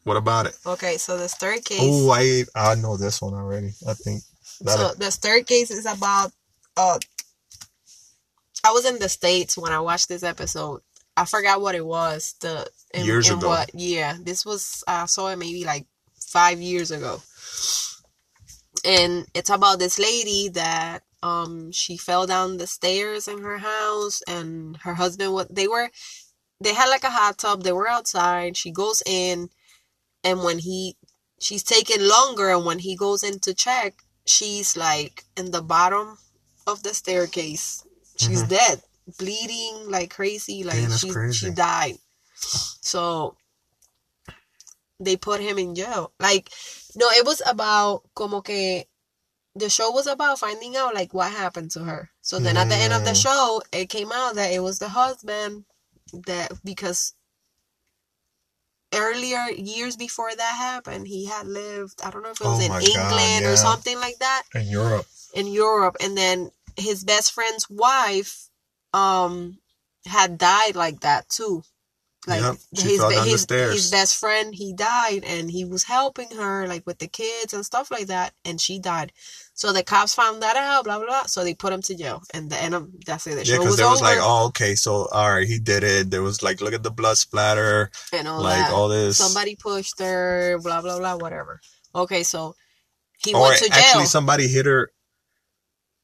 What 0.04 0.16
about 0.16 0.46
it? 0.46 0.56
Okay, 0.64 0.96
so 0.96 1.18
the 1.18 1.28
staircase. 1.28 1.80
Oh 1.82 2.10
I 2.10 2.44
I 2.54 2.74
know 2.76 2.96
this 2.96 3.20
one 3.20 3.34
already. 3.34 3.72
I 3.86 3.94
think 3.94 4.22
so 4.66 4.92
the 4.94 5.10
staircase 5.10 5.70
is 5.70 5.86
about 5.86 6.32
uh 6.76 6.98
I 8.64 8.72
was 8.72 8.84
in 8.84 8.98
the 8.98 9.08
States 9.08 9.56
when 9.56 9.72
I 9.72 9.80
watched 9.80 10.08
this 10.08 10.22
episode. 10.22 10.82
I 11.16 11.24
forgot 11.24 11.60
what 11.60 11.74
it 11.74 11.84
was. 11.84 12.34
The 12.40 12.68
in, 12.92 13.04
Years 13.04 13.30
in 13.30 13.38
ago. 13.38 13.48
What 13.48 13.70
yeah. 13.74 14.16
This 14.20 14.44
was 14.44 14.84
I 14.86 15.06
saw 15.06 15.28
it 15.28 15.38
maybe 15.38 15.64
like 15.64 15.86
five 16.14 16.60
years 16.60 16.90
ago. 16.90 17.22
And 18.84 19.26
it's 19.34 19.50
about 19.50 19.78
this 19.78 19.98
lady 19.98 20.48
that 20.50 21.02
um 21.22 21.72
she 21.72 21.96
fell 21.96 22.26
down 22.26 22.56
the 22.56 22.66
stairs 22.66 23.28
in 23.28 23.42
her 23.42 23.58
house 23.58 24.22
and 24.26 24.76
her 24.78 24.94
husband 24.94 25.34
what 25.34 25.54
they 25.54 25.68
were 25.68 25.90
they 26.62 26.74
had 26.74 26.88
like 26.88 27.04
a 27.04 27.10
hot 27.10 27.38
tub, 27.38 27.62
they 27.62 27.72
were 27.72 27.88
outside, 27.88 28.56
she 28.56 28.70
goes 28.70 29.02
in 29.06 29.48
and 30.22 30.42
when 30.42 30.58
he 30.58 30.96
she's 31.40 31.62
taking 31.62 32.06
longer 32.06 32.50
and 32.50 32.64
when 32.64 32.78
he 32.80 32.94
goes 32.96 33.22
in 33.22 33.38
to 33.40 33.54
check, 33.54 34.02
she's 34.26 34.76
like 34.76 35.24
in 35.36 35.50
the 35.50 35.62
bottom 35.62 36.18
of 36.66 36.82
the 36.82 36.94
staircase. 36.94 37.84
She's 38.16 38.42
Mhm. 38.44 38.48
dead, 38.48 38.82
bleeding 39.18 39.90
like 39.90 40.10
crazy, 40.10 40.62
like 40.64 40.88
Damn, 40.88 40.98
she 40.98 41.12
she 41.32 41.50
died. 41.50 41.98
So 42.80 43.36
they 44.98 45.16
put 45.16 45.40
him 45.40 45.58
in 45.58 45.74
jail. 45.74 46.12
Like 46.20 46.50
no, 46.94 47.08
it 47.10 47.24
was 47.24 47.42
about 47.46 48.02
como 48.14 48.40
que 48.42 48.84
the 49.54 49.68
show 49.70 49.90
was 49.90 50.06
about 50.06 50.38
finding 50.38 50.76
out 50.76 50.94
like 50.94 51.12
what 51.12 51.32
happened 51.32 51.70
to 51.72 51.80
her. 51.84 52.10
So 52.20 52.38
then 52.38 52.56
at 52.56 52.68
the 52.68 52.76
end 52.76 52.92
of 52.92 53.04
the 53.04 53.10
Mm. 53.12 53.22
show, 53.22 53.62
it 53.72 53.88
came 53.88 54.12
out 54.12 54.34
that 54.36 54.52
it 54.52 54.60
was 54.60 54.78
the 54.78 54.90
husband 54.90 55.64
that 56.12 56.52
because 56.64 57.14
earlier 58.94 59.46
years 59.50 59.96
before 59.96 60.34
that 60.34 60.54
happened, 60.56 61.06
he 61.08 61.26
had 61.26 61.46
lived 61.46 62.00
I 62.04 62.10
don't 62.10 62.22
know 62.22 62.30
if 62.30 62.40
it 62.40 62.44
was 62.44 62.60
Oh 62.60 62.76
in 62.76 62.82
England 62.82 63.44
God, 63.44 63.52
or 63.52 63.56
something 63.56 63.98
like 64.00 64.18
that 64.18 64.42
In 64.54 64.66
Europe. 64.66 65.06
in 65.34 65.46
Europe 65.46 65.96
and 66.00 66.16
then 66.16 66.50
his 66.76 67.04
best 67.04 67.32
friend's 67.32 67.68
wife 67.70 68.48
um 68.92 69.58
had 70.06 70.38
died 70.38 70.76
like 70.76 71.00
that 71.00 71.28
too. 71.28 71.62
Like 72.26 72.42
Yep, 72.42 72.56
his 72.72 72.98
fell 73.00 73.08
be- 73.08 73.14
down 73.16 73.24
the 73.24 73.30
his, 73.30 73.46
his 73.72 73.90
best 73.90 74.16
friend 74.16 74.54
he 74.54 74.74
died 74.74 75.24
and 75.24 75.50
he 75.50 75.64
was 75.64 75.84
helping 75.84 76.30
her 76.32 76.66
like 76.66 76.86
with 76.86 76.98
the 76.98 77.08
kids 77.08 77.54
and 77.54 77.64
stuff 77.64 77.90
like 77.90 78.08
that 78.08 78.34
and 78.44 78.60
she 78.60 78.78
died. 78.78 79.12
So 79.54 79.72
the 79.72 79.82
cops 79.82 80.14
found 80.14 80.42
that 80.42 80.54
out, 80.56 80.84
blah 80.84 80.98
blah 80.98 81.06
blah. 81.06 81.22
So 81.26 81.44
they 81.44 81.54
put 81.54 81.72
him 81.72 81.80
to 81.82 81.94
jail 81.96 82.22
and 82.34 82.50
the 82.50 82.62
end 82.62 82.74
of 82.74 82.88
that's 83.06 83.26
it. 83.26 83.36
The 83.36 83.36
Yeah, 83.38 83.44
show 83.44 83.50
because 83.58 83.66
was 83.70 83.76
there 83.78 83.88
was 83.88 84.02
over 84.02 84.10
like, 84.10 84.18
oh, 84.20 84.46
okay, 84.48 84.74
so 84.74 85.06
all 85.10 85.32
right, 85.32 85.46
he 85.46 85.58
did 85.58 85.82
it. 85.82 86.10
There 86.10 86.22
was 86.22 86.42
like, 86.42 86.60
look 86.60 86.74
at 86.74 86.82
the 86.82 86.90
blood 86.90 87.16
splatter, 87.16 87.90
and 88.12 88.28
all 88.28 88.42
like 88.42 88.58
that. 88.58 88.72
all 88.72 88.88
this. 88.88 89.16
Somebody 89.16 89.56
pushed 89.56 89.98
her, 90.00 90.58
blah 90.62 90.82
blah 90.82 90.98
blah, 90.98 91.16
whatever. 91.16 91.60
Okay, 91.94 92.22
so 92.22 92.54
he 93.24 93.34
or 93.34 93.40
went 93.42 93.58
to 93.58 93.64
jail 93.70 93.74
actually, 93.78 94.04
somebody 94.06 94.46
hit 94.46 94.66
her. 94.66 94.90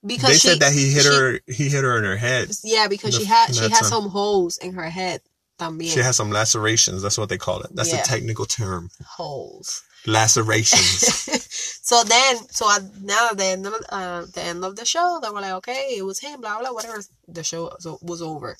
because 0.05 0.29
They 0.31 0.35
she, 0.39 0.49
said 0.49 0.61
that 0.61 0.73
he 0.73 0.93
hit 0.93 1.03
she- 1.03 1.09
her. 1.09 1.41
He 1.47 1.69
hit 1.69 1.85
her 1.85 1.99
in 1.99 2.05
her 2.05 2.17
head. 2.17 2.51
Yeah, 2.65 2.89
because 2.89 3.13
The- 3.13 3.21
she 3.21 3.25
had 3.27 3.55
she 3.55 3.69
had 3.69 3.85
some 3.85 4.09
holes 4.09 4.57
in 4.59 4.73
her 4.75 4.89
head. 4.89 5.21
También. 5.59 5.91
She 5.93 6.01
has 6.01 6.17
some 6.17 6.31
lacerations. 6.31 7.01
That's 7.03 7.17
what 7.19 7.29
they 7.31 7.39
call 7.39 7.61
it. 7.63 7.71
That's 7.75 7.91
Yeah. 7.93 8.03
the 8.03 8.09
technical 8.09 8.45
term. 8.47 8.91
holes. 9.17 9.83
Lacerations. 10.07 11.01
so 11.83 12.05
then, 12.05 12.37
so 12.51 12.67
I, 12.67 12.79
now 13.03 13.29
at 13.31 13.39
the 13.39 13.45
end 13.45 13.67
of 13.67 13.75
uh, 13.89 14.25
the 14.33 14.43
end 14.43 14.65
of 14.65 14.77
the 14.77 14.85
show, 14.85 15.19
they 15.23 15.31
were 15.31 15.41
like, 15.41 15.53
okay, 15.55 15.95
it 15.97 16.05
was 16.05 16.21
him, 16.21 16.41
blah 16.41 16.61
blah, 16.61 16.73
whatever. 16.73 17.03
The 17.27 17.43
show 17.43 17.73
so- 17.81 17.99
was 18.03 18.21
over. 18.23 18.57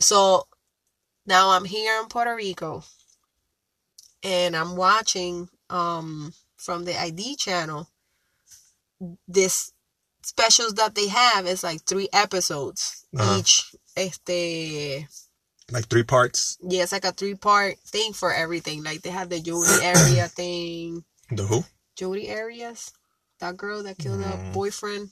So 0.00 0.44
now 1.26 1.50
I'm 1.50 1.64
here 1.66 2.00
in 2.00 2.06
Puerto 2.08 2.34
Rico, 2.34 2.82
and 4.22 4.56
I'm 4.56 4.76
watching 4.76 5.48
um 5.70 6.32
from 6.56 6.84
the 6.84 6.98
ID 7.00 7.36
channel. 7.36 7.88
This 9.28 9.72
specials 10.22 10.74
that 10.74 10.94
they 10.94 11.08
have 11.08 11.46
is 11.46 11.62
like 11.62 11.82
three 11.82 12.08
episodes 12.12 13.04
Uh-huh. 13.16 13.38
each. 13.38 13.70
Este 13.96 15.06
like 15.74 15.88
three 15.88 16.04
parts. 16.04 16.56
yeah, 16.62 16.82
it's 16.84 16.92
like 16.92 17.04
a 17.04 17.12
three 17.12 17.34
part 17.34 17.76
thing 17.80 18.14
for 18.14 18.32
everything. 18.32 18.82
Like 18.82 19.02
they 19.02 19.10
have 19.10 19.28
the 19.28 19.40
Jodi 19.40 19.84
Arias 19.84 20.32
thing. 20.36 21.04
The 21.30 21.42
who? 21.42 21.64
Jodi 21.98 22.32
Arias, 22.32 22.92
that 23.40 23.56
girl 23.58 23.82
that 23.82 23.98
killed 23.98 24.22
her 24.22 24.32
Mm. 24.38 24.52
boyfriend 24.54 25.10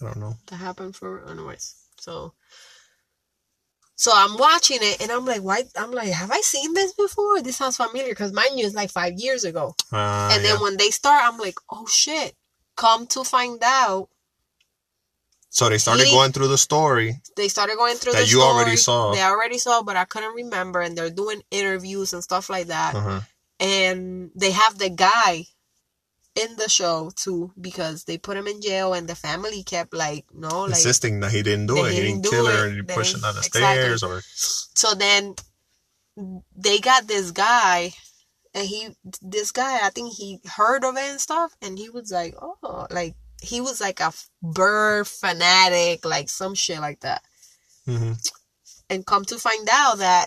I 0.00 0.06
don't 0.06 0.16
know. 0.18 0.34
that 0.48 0.56
happened 0.56 0.96
for 0.96 1.28
anyways. 1.30 1.74
So 2.00 2.32
so 3.96 4.10
I'm 4.14 4.38
watching 4.38 4.78
it 4.80 5.02
and 5.02 5.10
I'm 5.12 5.26
like, 5.26 5.42
why? 5.42 5.64
I'm 5.76 5.90
like, 5.92 6.08
have 6.08 6.30
I 6.30 6.40
seen 6.40 6.72
this 6.72 6.94
before? 6.94 7.42
This 7.42 7.56
sounds 7.56 7.76
familiar 7.76 8.08
because 8.08 8.32
mine 8.32 8.46
it's 8.54 8.74
like 8.74 8.90
five 8.90 9.12
years 9.18 9.44
ago. 9.44 9.74
Uh, 9.92 10.30
and 10.32 10.42
then 10.42 10.56
yeah. 10.56 10.62
when 10.62 10.78
they 10.78 10.88
start, 10.88 11.22
I'm 11.22 11.36
like, 11.38 11.56
oh 11.70 11.86
shit. 11.86 12.34
Come 12.76 13.06
to 13.08 13.24
find 13.24 13.60
out, 13.62 14.08
so 15.50 15.68
they 15.68 15.78
started 15.78 16.06
he- 16.06 16.12
going 16.12 16.32
through 16.32 16.48
the 16.48 16.56
story. 16.58 17.20
they 17.36 17.48
started 17.48 17.76
going 17.76 17.96
through 17.96 18.12
That 18.12 18.24
the 18.24 18.30
you 18.30 18.40
already 18.40 18.76
saw. 18.76 19.12
They 19.12 19.22
already 19.22 19.58
saw, 19.58 19.82
but 19.82 19.96
I 19.96 20.04
couldn't 20.06 20.34
remember. 20.34 20.80
And 20.80 20.96
they're 20.96 21.10
doing 21.10 21.42
interviews 21.50 22.12
and 22.14 22.22
stuff 22.22 22.48
like 22.48 22.68
that. 22.68 22.94
Uh-huh. 22.94 23.20
and 23.60 24.30
they 24.34 24.52
have 24.52 24.78
the 24.78 24.88
guy 24.88 25.44
in 26.36 26.54
the 26.56 26.68
show 26.68 27.10
too 27.16 27.50
because 27.60 28.04
they 28.04 28.16
put 28.16 28.36
him 28.36 28.46
in 28.46 28.62
jail 28.62 28.94
and 28.94 29.08
the 29.08 29.16
family 29.16 29.62
kept 29.64 29.92
like 29.92 30.24
no 30.32 30.60
like 30.62 30.78
Insisting 30.78 31.18
that 31.20 31.32
he 31.32 31.42
didn't 31.42 31.66
do 31.66 31.84
it. 31.84 31.90
he 31.90 31.96
He 31.96 32.02
didn't 32.06 32.22
didn't 32.22 32.32
kill 32.34 32.46
it, 32.46 32.54
her 32.56 32.66
and 32.68 32.76
he 32.76 32.82
pushed 32.82 33.14
her 33.16 33.20
down 33.20 33.34
the 33.34 33.40
exactly. 33.44 33.60
stairs 33.82 34.02
or 34.04 34.22
so 34.24 34.94
then 34.94 35.34
they 36.56 36.78
got 36.78 37.06
this 37.08 37.30
guy 37.32 37.90
and 38.54 38.66
he 38.66 38.88
this 39.22 39.50
guy 39.52 39.84
i 39.86 39.90
think 39.90 40.12
he 40.14 40.38
heard 40.56 40.84
of 40.84 40.96
it 40.96 41.10
and 41.10 41.20
stuff 41.20 41.52
and 41.62 41.78
he 41.78 41.88
was 41.90 42.10
like 42.12 42.34
oh 42.40 42.86
like 42.90 43.14
he 43.42 43.60
was 43.60 43.80
like 43.80 44.00
a 44.00 44.12
bird 44.42 45.06
fanatic 45.06 46.04
like 46.04 46.28
some 46.28 46.54
shit 46.54 46.80
like 46.80 47.00
that 47.00 47.22
hmm 47.86 48.12
and 48.88 49.06
come 49.06 49.24
to 49.24 49.38
find 49.38 49.68
out 49.70 49.98
that 49.98 50.26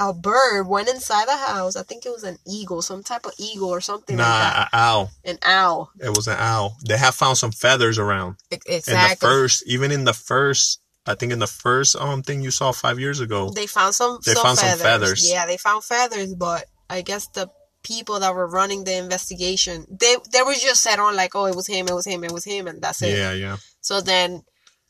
a 0.00 0.12
bird 0.12 0.66
went 0.68 0.88
inside 0.88 1.26
the 1.26 1.36
house 1.36 1.74
i 1.76 1.82
think 1.82 2.06
it 2.06 2.10
was 2.12 2.22
an 2.24 2.38
eagle 2.46 2.80
some 2.82 3.02
type 3.02 3.26
of 3.26 3.32
eagle 3.38 3.68
or 3.68 3.80
something 3.80 4.16
like 4.16 4.26
that 4.26 4.56
Nah, 4.56 4.62
a 4.62 4.68
owl. 4.76 5.10
an 5.24 5.38
owl 5.44 5.90
It 6.00 6.10
was 6.10 6.28
an 6.28 6.36
owl. 6.38 6.76
They 6.86 6.96
have 6.96 7.14
found 7.14 7.36
some 7.36 7.50
feathers 7.50 7.98
around. 7.98 8.36
E- 8.52 8.56
In 8.66 8.94
the 9.00 9.16
first, 9.18 9.64
even 9.66 9.90
in 9.90 10.04
the 10.04 10.12
first, 10.14 10.80
I 11.04 11.14
think 11.14 11.32
in 11.32 11.40
the 11.40 11.48
first 11.48 11.96
um 11.96 12.22
thing 12.22 12.42
you 12.42 12.50
saw 12.52 12.70
five 12.72 12.98
years 13.00 13.18
ago. 13.20 13.50
they 13.50 13.66
found 13.66 13.94
some 13.94 14.20
They 14.24 14.34
found 14.34 14.58
some 14.58 14.78
feathers. 14.78 15.28
yeah 15.30 15.46
they 15.46 15.56
found 15.56 15.82
feathers 15.84 16.34
but 16.34 16.66
i 16.88 17.00
guess 17.02 17.26
the 17.28 17.50
people 17.82 18.18
that 18.20 18.34
were 18.34 18.46
running 18.48 18.84
the 18.84 18.96
investigation 18.96 19.86
they 19.88 20.16
they 20.32 20.42
were 20.42 20.54
just 20.54 20.82
set 20.82 20.98
on 20.98 21.14
like 21.16 21.34
oh 21.34 21.46
it 21.46 21.54
was 21.56 21.66
him 21.66 21.86
it 21.88 21.94
was 21.94 22.06
him 22.06 22.24
it 22.24 22.32
was 22.32 22.44
him 22.44 22.66
and 22.66 22.82
that's 22.82 23.02
it 23.02 23.16
Yeah, 23.16 23.32
yeah. 23.32 23.56
so 23.80 24.00
then 24.00 24.42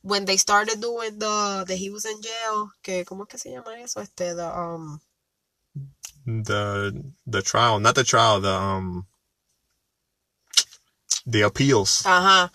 when 0.02 0.24
they 0.24 0.36
started 0.36 0.80
doing 0.80 1.18
the 1.18 1.64
that 1.66 1.76
he 1.76 1.90
was 1.90 2.04
in 2.06 2.20
jail 2.22 2.70
que 2.82 3.04
cómo 3.04 3.22
es 3.22 3.28
que 3.28 3.38
se 3.38 3.50
llama 3.50 3.76
eso 3.82 4.00
este 4.00 4.34
the 4.34 4.46
um 4.46 5.00
The 6.26 6.92
the 7.26 7.40
trial, 7.40 7.80
not 7.80 7.94
the 7.94 8.04
trial, 8.04 8.38
the 8.40 8.52
um 8.52 9.06
the 11.26 11.40
appeals. 11.42 12.04
uh-huh 12.04 12.48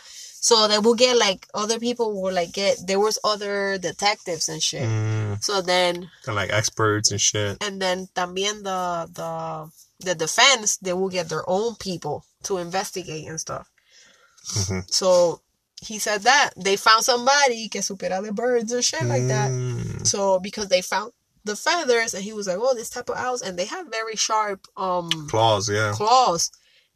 so 0.44 0.68
they 0.68 0.78
will 0.78 0.94
get 0.94 1.16
like 1.16 1.48
other 1.54 1.80
people 1.80 2.22
will 2.22 2.34
like 2.34 2.52
get 2.52 2.76
there 2.86 3.00
was 3.00 3.18
other 3.24 3.78
detectives 3.78 4.50
and 4.50 4.62
shit. 4.62 4.84
Mm, 4.84 5.42
so 5.42 5.62
then 5.62 6.10
like 6.28 6.52
experts 6.52 7.12
and 7.12 7.22
shit. 7.22 7.64
and 7.64 7.82
then 7.82 8.10
también 8.14 8.62
the 8.62 9.08
the 9.14 9.72
the 10.04 10.16
defense 10.16 10.76
they 10.84 10.92
will 10.92 11.08
get 11.08 11.30
their 11.30 11.50
own 11.50 11.76
people 11.76 12.26
to 12.44 12.58
investigate 12.58 13.26
and 13.26 13.40
stuff. 13.40 13.72
Hmm 14.68 14.82
so 14.88 15.40
he 15.82 15.98
said 15.98 16.24
that 16.24 16.52
they 16.58 16.76
found 16.76 17.06
somebody 17.06 17.70
que 17.70 17.80
supera 17.80 18.22
the 18.22 18.34
birds 18.34 18.74
and 18.74 18.84
shit 18.84 19.06
like 19.06 19.28
that. 19.28 19.50
Mm, 19.50 20.06
so 20.06 20.42
because 20.42 20.68
they 20.68 20.82
found 20.82 21.14
the 21.46 21.56
feathers 21.56 22.14
and 22.14 22.24
he 22.24 22.34
was 22.34 22.48
like 22.48 22.58
oh 22.60 22.76
this 22.76 22.90
type 22.90 23.08
of 23.08 23.16
owls 23.16 23.42
and 23.42 23.58
they 23.58 23.66
have 23.66 23.88
very 23.88 24.18
sharp 24.18 24.68
um 24.76 25.10
claws, 25.30 25.70
yeah. 25.70 25.94
claws. 25.96 26.52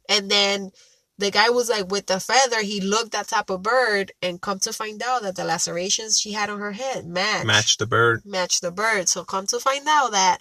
And 0.06 0.30
then 0.30 0.70
the 1.18 1.30
guy 1.30 1.50
was 1.50 1.68
like 1.68 1.90
with 1.90 2.06
the 2.06 2.20
feather 2.20 2.62
he 2.62 2.80
looked 2.80 3.12
that 3.12 3.28
type 3.28 3.50
of 3.50 3.62
bird 3.62 4.12
and 4.22 4.40
come 4.40 4.58
to 4.60 4.72
find 4.72 5.02
out 5.02 5.22
that 5.22 5.34
the 5.36 5.44
lacerations 5.44 6.18
she 6.18 6.32
had 6.32 6.48
on 6.48 6.60
her 6.60 6.72
head 6.72 7.06
match 7.06 7.44
Match 7.44 7.76
the 7.76 7.86
bird. 7.86 8.22
match 8.24 8.60
the 8.60 8.70
bird. 8.70 9.08
So 9.08 9.24
come 9.24 9.46
to 9.48 9.58
find 9.58 9.86
out 9.88 10.12
that 10.12 10.38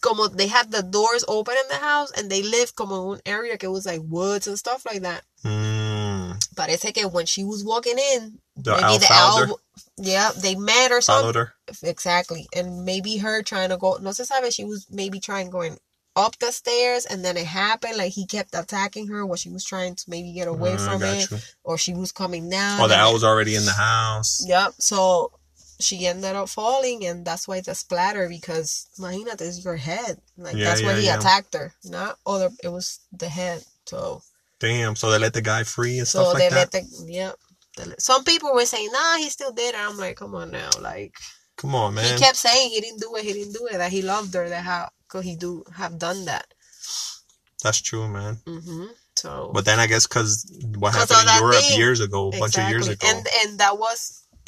como 0.00 0.26
they 0.28 0.48
had 0.48 0.72
the 0.72 0.82
doors 0.82 1.24
open 1.28 1.54
in 1.56 1.68
the 1.68 1.76
house 1.84 2.10
and 2.10 2.28
they 2.30 2.42
lived 2.42 2.74
como 2.74 3.12
in 3.12 3.16
an 3.18 3.22
area 3.26 3.56
que 3.56 3.70
was 3.70 3.86
like 3.86 4.00
woods 4.02 4.46
and 4.48 4.58
stuff 4.58 4.84
like 4.84 5.02
that. 5.02 5.22
Mm, 5.44 6.38
Parece 6.56 6.92
que 6.92 7.06
when 7.08 7.26
she 7.26 7.44
was 7.44 7.62
walking 7.64 7.98
in, 7.98 8.38
maybe 8.56 8.98
the 8.98 9.06
owl 9.10 9.60
yeah, 9.98 10.30
they 10.36 10.54
met 10.56 10.90
or 10.90 11.00
Followed 11.00 11.34
something. 11.34 11.34
her. 11.34 11.54
Exactly. 11.88 12.46
And 12.54 12.84
maybe 12.84 13.18
her 13.18 13.42
trying 13.42 13.68
to 13.70 13.76
go, 13.76 13.98
no 14.00 14.10
se 14.12 14.24
sabe, 14.24 14.50
she 14.52 14.64
was 14.64 14.86
maybe 14.90 15.20
trying 15.20 15.50
going 15.50 15.78
up 16.14 16.38
the 16.38 16.50
stairs 16.52 17.06
and 17.06 17.24
then 17.24 17.36
it 17.36 17.46
happened. 17.46 17.96
Like 17.96 18.12
he 18.12 18.26
kept 18.26 18.54
attacking 18.54 19.08
her 19.08 19.24
while 19.24 19.36
she 19.36 19.48
was 19.50 19.64
trying 19.64 19.94
to 19.96 20.04
maybe 20.08 20.32
get 20.32 20.48
away 20.48 20.72
Mm, 20.76 20.84
from 20.86 21.02
it 21.02 21.30
you. 21.30 21.38
or 21.64 21.78
she 21.78 21.94
was 21.94 22.12
coming 22.12 22.50
down. 22.50 22.80
Oh, 22.80 22.88
the 22.88 22.96
owl 22.96 23.12
was 23.14 23.24
already 23.24 23.54
in 23.54 23.64
the 23.64 23.72
house. 23.72 24.44
Yep. 24.46 24.74
So 24.78 25.32
she 25.80 26.06
ended 26.06 26.36
up 26.36 26.48
falling, 26.48 27.04
and 27.06 27.24
that's 27.24 27.48
why 27.48 27.60
the 27.60 27.74
splatter. 27.74 28.28
Because 28.28 28.86
imagínate, 28.98 29.40
it's 29.40 29.64
your 29.64 29.76
head. 29.76 30.18
Like 30.36 30.54
Yeah, 30.56 30.64
that's 30.66 30.82
why 30.82 30.94
he 31.00 31.06
yeah. 31.06 31.18
attacked 31.18 31.54
her. 31.54 31.72
Not 31.84 32.18
other. 32.26 32.50
It 32.62 32.68
was 32.68 33.00
the 33.12 33.28
head. 33.28 33.64
So 33.86 34.22
Damn. 34.60 34.94
So 34.94 35.10
they 35.10 35.18
let 35.18 35.32
the 35.34 35.42
guy 35.42 35.64
free 35.64 35.98
and 35.98 36.06
so 36.06 36.22
stuff 36.24 36.38
they 36.38 36.44
like 36.50 36.54
let 36.54 36.70
that. 36.72 36.82
the 37.06 37.12
yep. 37.12 37.36
Some 37.98 38.22
people 38.24 38.52
were 38.52 38.66
saying, 38.66 38.90
"Nah, 38.92 39.16
he 39.16 39.30
still 39.30 39.50
did 39.50 39.74
it." 39.74 39.80
I'm 39.80 39.96
like, 39.96 40.16
"Come 40.18 40.34
on 40.34 40.50
now!" 40.50 40.68
Like 40.80 41.14
Come 41.56 41.74
on, 41.74 41.94
man. 41.94 42.04
he 42.04 42.22
kept 42.22 42.36
saying 42.36 42.70
he 42.70 42.80
didn't 42.82 43.00
do 43.00 43.14
it. 43.16 43.24
He 43.24 43.32
didn't 43.32 43.54
do 43.54 43.66
it. 43.72 43.78
That 43.78 43.90
he 43.90 44.02
loved 44.02 44.34
her. 44.34 44.48
That 44.48 44.62
how 44.62 44.90
could 45.12 45.24
he 45.28 45.36
do 45.36 45.52
have 45.76 45.98
done 46.06 46.24
that? 46.24 46.46
That's 47.62 47.80
true, 47.88 48.08
man. 48.08 48.34
Mm-hmm. 48.48 48.86
So 49.14 49.50
But 49.54 49.64
then 49.68 49.78
I 49.78 49.86
guess 49.86 50.06
because 50.08 50.32
what 50.82 50.94
'Cause 50.94 51.10
happened 51.10 51.28
in 51.28 51.42
Europe 51.44 51.62
thing. 51.68 51.78
years 51.78 52.00
ago, 52.00 52.20
a 52.32 52.40
bunch 52.42 52.56
of 52.58 52.68
years 52.72 52.88
ago. 52.88 53.06
and 53.10 53.22
and 53.40 53.50
that 53.62 53.74
was 53.84 54.00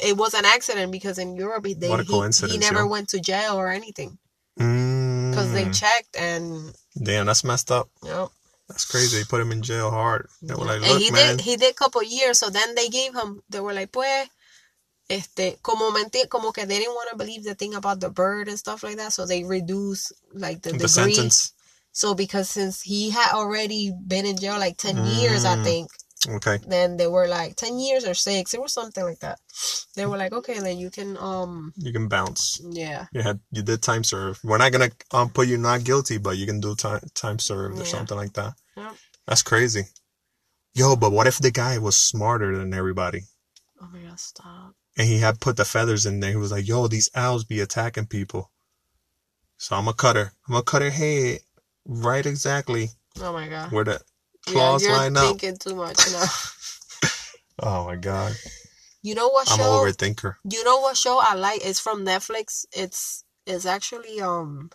it 0.09 0.17
was 0.17 0.33
an 0.33 0.43
accident 0.55 0.91
because 0.97 1.17
in 1.23 1.29
Europe 1.45 1.65
they 1.81 1.87
What 1.93 2.01
a 2.01 2.03
he, 2.03 2.09
coincidence, 2.15 2.51
he 2.53 2.59
never 2.67 2.81
yo. 2.83 2.87
went 2.93 3.07
to 3.13 3.19
jail 3.31 3.53
or 3.61 3.69
anything 3.79 4.17
mm, 4.59 5.29
because 5.31 5.49
they 5.53 5.65
checked 5.83 6.13
and 6.17 6.73
damn, 7.07 7.25
that's 7.29 7.43
messed 7.51 7.71
up. 7.71 7.87
know 8.03 8.31
That's 8.67 8.85
crazy. 8.91 9.11
They 9.17 9.23
put 9.31 9.41
him 9.43 9.51
in 9.55 9.61
jail 9.61 9.89
hard. 9.91 10.27
They 10.41 10.55
were 10.57 10.65
like, 10.71 10.81
and 10.81 10.91
look, 10.91 11.01
he 11.03 11.07
man. 11.11 11.37
did 11.37 11.45
he 11.47 11.53
did 11.63 11.75
couple 11.77 12.01
years 12.03 12.35
so 12.41 12.49
then 12.49 12.69
they 12.75 12.89
gave 12.99 13.11
him 13.19 13.29
they 13.51 13.61
were 13.65 13.75
like 13.79 13.91
pues 13.97 14.27
este 15.09 15.57
como 15.61 15.91
como 16.29 16.51
que 16.51 16.65
they 16.65 16.79
didn't 16.79 16.95
want 16.95 17.09
to 17.11 17.17
believe 17.17 17.43
the 17.43 17.55
thing 17.55 17.75
about 17.75 17.99
the 17.99 18.09
bird 18.09 18.47
and 18.47 18.57
stuff 18.57 18.83
like 18.83 18.97
that 18.97 19.13
so 19.13 19.25
they 19.25 19.43
reduced 19.43 20.13
like 20.33 20.61
the, 20.61 20.71
the 20.71 20.77
degree 20.79 21.13
sentence. 21.15 21.53
so 21.91 22.13
because 22.15 22.49
since 22.49 22.81
he 22.81 23.11
had 23.11 23.31
already 23.33 23.91
been 24.07 24.25
in 24.25 24.37
jail 24.37 24.57
like 24.57 24.77
10 24.77 25.05
years 25.05 25.45
I 25.45 25.55
Mm. 25.55 25.63
think 25.63 25.89
Okay. 26.27 26.57
then 26.67 26.97
they 26.97 27.05
were 27.07 27.27
like 27.27 27.55
10 27.55 27.77
years 27.77 28.03
or 28.03 28.15
6 28.15 28.53
it 28.53 28.61
was 28.61 28.73
something 28.73 29.03
like 29.03 29.19
that 29.19 29.39
they 29.95 30.05
were 30.07 30.17
like 30.17 30.33
okay 30.33 30.59
then 30.59 30.79
you 30.79 30.89
can 30.89 31.17
um 31.17 31.71
You 31.77 31.93
can 31.93 32.07
bounce. 32.07 32.59
yeah 32.71 33.05
You 33.11 33.21
had 33.21 33.39
you 33.51 33.61
did 33.61 33.81
time 33.81 34.03
serve. 34.03 34.39
We're 34.43 34.57
not 34.57 34.71
gonna 34.71 34.89
um 35.11 35.29
put 35.29 35.47
you 35.47 35.57
not 35.57 35.83
guilty, 35.83 36.17
but 36.17 36.37
you 36.37 36.45
can 36.47 36.59
do 36.59 36.73
time 36.75 37.01
time 37.13 37.37
served 37.39 37.77
or 37.79 37.83
Yeah. 37.85 37.91
something 37.91 38.17
like 38.17 38.33
that. 38.33 38.53
Yep. 38.75 38.93
That's 39.27 39.43
crazy. 39.43 39.83
Yo, 40.73 40.95
but 40.95 41.11
what 41.11 41.27
if 41.27 41.37
the 41.37 41.51
guy 41.51 41.77
was 41.77 41.95
smarter 41.95 42.57
than 42.57 42.73
everybody? 42.73 43.21
oh 43.81 43.87
my 43.91 43.99
god 44.01 44.19
stop 44.19 44.73
And 44.97 45.07
he 45.07 45.19
had 45.19 45.39
put 45.41 45.57
the 45.57 45.65
feathers 45.65 46.05
in 46.05 46.19
there. 46.21 46.29
He 46.31 46.37
was 46.37 46.51
like, 46.51 46.67
yo, 46.67 46.87
these 46.87 47.09
owls 47.15 47.43
be 47.43 47.59
attacking 47.59 48.05
people. 48.07 48.49
So 49.57 49.75
I'm 49.75 49.85
gonna 49.85 49.95
cut 49.95 50.15
her. 50.15 50.31
I'm 50.47 50.53
gonna 50.53 50.63
cut 50.63 50.81
her 50.81 50.89
head 50.89 51.39
right 51.87 52.25
exactly 52.25 52.89
oh 53.21 53.31
my 53.31 53.47
god 53.47 53.71
where 53.71 53.83
the 53.83 54.01
yeah, 54.47 54.53
claws 54.53 54.83
you're 54.83 54.93
line 54.97 55.15
up. 55.15 55.27
thinking 55.39 55.55
too 55.55 55.75
much 55.75 55.97
now 56.11 56.25
Oh 57.59 57.85
my 57.85 57.95
god. 57.95 58.33
you 59.03 59.13
know 59.15 59.29
what 59.29 59.47
I'm 59.51 59.59
an 59.59 59.65
show 59.65 59.71
overthinker. 59.85 60.35
you 60.49 60.63
know 60.63 60.79
what 60.79 60.97
show 60.97 61.19
I 61.23 61.35
like 61.35 61.61
it's 61.63 61.79
from 61.79 62.03
Netflix 62.05 62.65
it's 62.73 63.23
it's 63.45 63.65
actually 63.67 64.19
um 64.19 64.71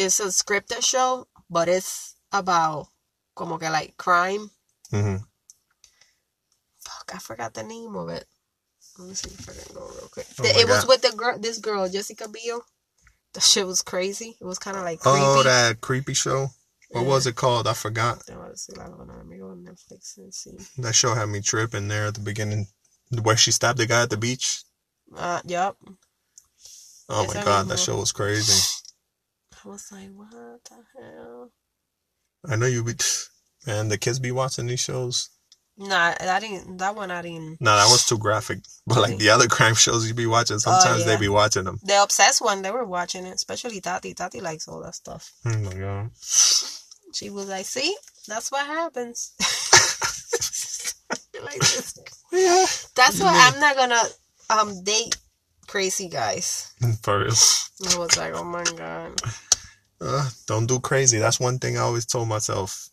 it's 0.00 0.18
a 0.20 0.26
scripted 0.26 0.82
show 0.84 1.26
but 1.48 1.68
it's 1.68 2.16
about 2.32 2.88
como 3.36 3.56
que 3.58 3.70
like 3.70 3.96
crime 3.96 4.50
Mm-hmm. 4.92 5.22
fuck 6.80 7.12
I 7.14 7.18
forgot 7.18 7.54
the 7.54 7.62
name 7.62 7.94
of 7.94 8.08
it 8.08 8.26
let 8.98 9.08
me 9.08 9.14
see 9.14 9.30
if 9.30 9.48
I 9.48 9.52
can 9.52 9.74
go 9.74 9.80
real 9.86 10.08
quick 10.12 10.26
Oh 10.38 10.42
my 10.44 10.60
it 10.60 10.68
was 10.68 10.86
with 10.86 11.02
the 11.02 11.12
girl 11.16 11.38
this 11.38 11.58
girl 11.58 11.88
Jessica 11.88 12.28
Biel 12.28 12.62
the 13.34 13.40
shit 13.40 13.66
was 13.66 13.82
crazy 13.82 14.36
it 14.40 14.44
was 14.44 14.58
kind 14.58 14.76
of 14.76 14.84
like 14.84 15.00
creepy 15.00 15.16
Oh, 15.20 15.42
that 15.42 15.80
creepy 15.80 16.14
show. 16.14 16.48
What 16.92 17.02
Yeah. 17.02 17.08
was 17.08 17.26
it 17.26 17.36
called? 17.36 17.66
I 17.68 17.74
forgot. 17.74 18.18
Déjame 18.20 18.48
ver 18.48 18.56
si 18.56 18.72
la 18.72 18.84
hago. 18.84 19.06
Let 19.06 19.42
on 19.42 19.64
Netflix 19.64 20.16
and 20.16 20.32
see. 20.34 20.56
That 20.78 20.94
show 20.94 21.14
had 21.14 21.28
me 21.28 21.40
tripping 21.42 21.88
there 21.88 22.06
at 22.06 22.14
the 22.14 22.20
beginning, 22.20 22.66
where 23.22 23.36
she 23.36 23.52
stabbed 23.52 23.78
the 23.78 23.86
guy 23.86 24.02
at 24.02 24.10
the 24.10 24.16
beach. 24.16 24.62
Uh, 25.14 25.40
yep. 25.44 25.76
Oh 27.10 27.22
Yes, 27.22 27.34
my 27.34 27.40
I 27.40 27.44
god, 27.44 27.46
remember. 27.46 27.74
that 27.74 27.78
show 27.78 27.96
was 27.98 28.12
crazy. 28.12 28.52
I 29.64 29.68
was 29.68 29.92
like, 29.92 30.10
what 30.14 30.30
the 30.64 30.76
hell? 30.96 31.52
I 32.48 32.56
know 32.56 32.66
you 32.66 32.84
be, 32.84 32.94
man. 33.66 33.88
The 33.88 33.98
kids 33.98 34.18
be 34.18 34.30
watching 34.30 34.66
these 34.66 34.80
shows. 34.80 35.28
Nah, 35.80 36.12
I 36.20 36.40
didn't. 36.40 36.78
That 36.78 36.96
one 36.96 37.10
I 37.12 37.22
didn't. 37.22 37.60
No, 37.60 37.70
that 37.76 37.86
was 37.90 38.04
too 38.04 38.18
graphic. 38.18 38.58
But 38.88 38.98
like 39.02 39.18
the 39.18 39.28
other 39.30 39.48
crime 39.48 39.74
shows 39.74 40.08
you 40.08 40.14
be 40.14 40.26
watching, 40.26 40.58
sometimes 40.58 41.04
they 41.04 41.10
Oh, 41.10 41.14
yeah. 41.14 41.20
be 41.20 41.28
watching 41.28 41.64
them. 41.64 41.78
The 41.82 42.02
obsessed 42.02 42.40
one, 42.40 42.62
they 42.62 42.70
were 42.70 42.86
watching 42.86 43.26
it, 43.26 43.34
especially 43.34 43.80
Tati. 43.82 44.14
Tati 44.14 44.40
likes 44.40 44.66
all 44.66 44.80
that 44.82 44.94
stuff. 44.94 45.30
Oh 45.44 45.56
my 45.58 45.74
god. 45.74 46.10
She 47.12 47.28
was 47.30 47.48
like, 47.48 47.66
see, 47.66 47.94
that's 48.26 48.50
what 48.50 48.66
happens. 48.66 49.32
like 51.44 51.60
this. 51.60 51.98
Yeah. 52.32 52.64
That's 52.96 53.20
why 53.20 53.32
I'm 53.52 53.60
not 53.60 53.76
gonna 53.76 54.02
um 54.50 54.82
date 54.84 55.16
crazy 55.66 56.08
guys. 56.08 56.72
For 57.02 57.18
real. 57.20 57.28
I 57.28 57.98
was 57.98 58.16
like, 58.16 58.32
oh 58.34 58.44
my 58.44 58.64
god. 58.64 59.20
Uh, 60.00 60.28
don't 60.46 60.66
do 60.66 60.80
crazy. 60.80 61.18
That's 61.18 61.40
one 61.40 61.58
thing 61.58 61.76
I 61.76 61.80
always 61.82 62.06
told 62.06 62.28
myself. 62.28 62.88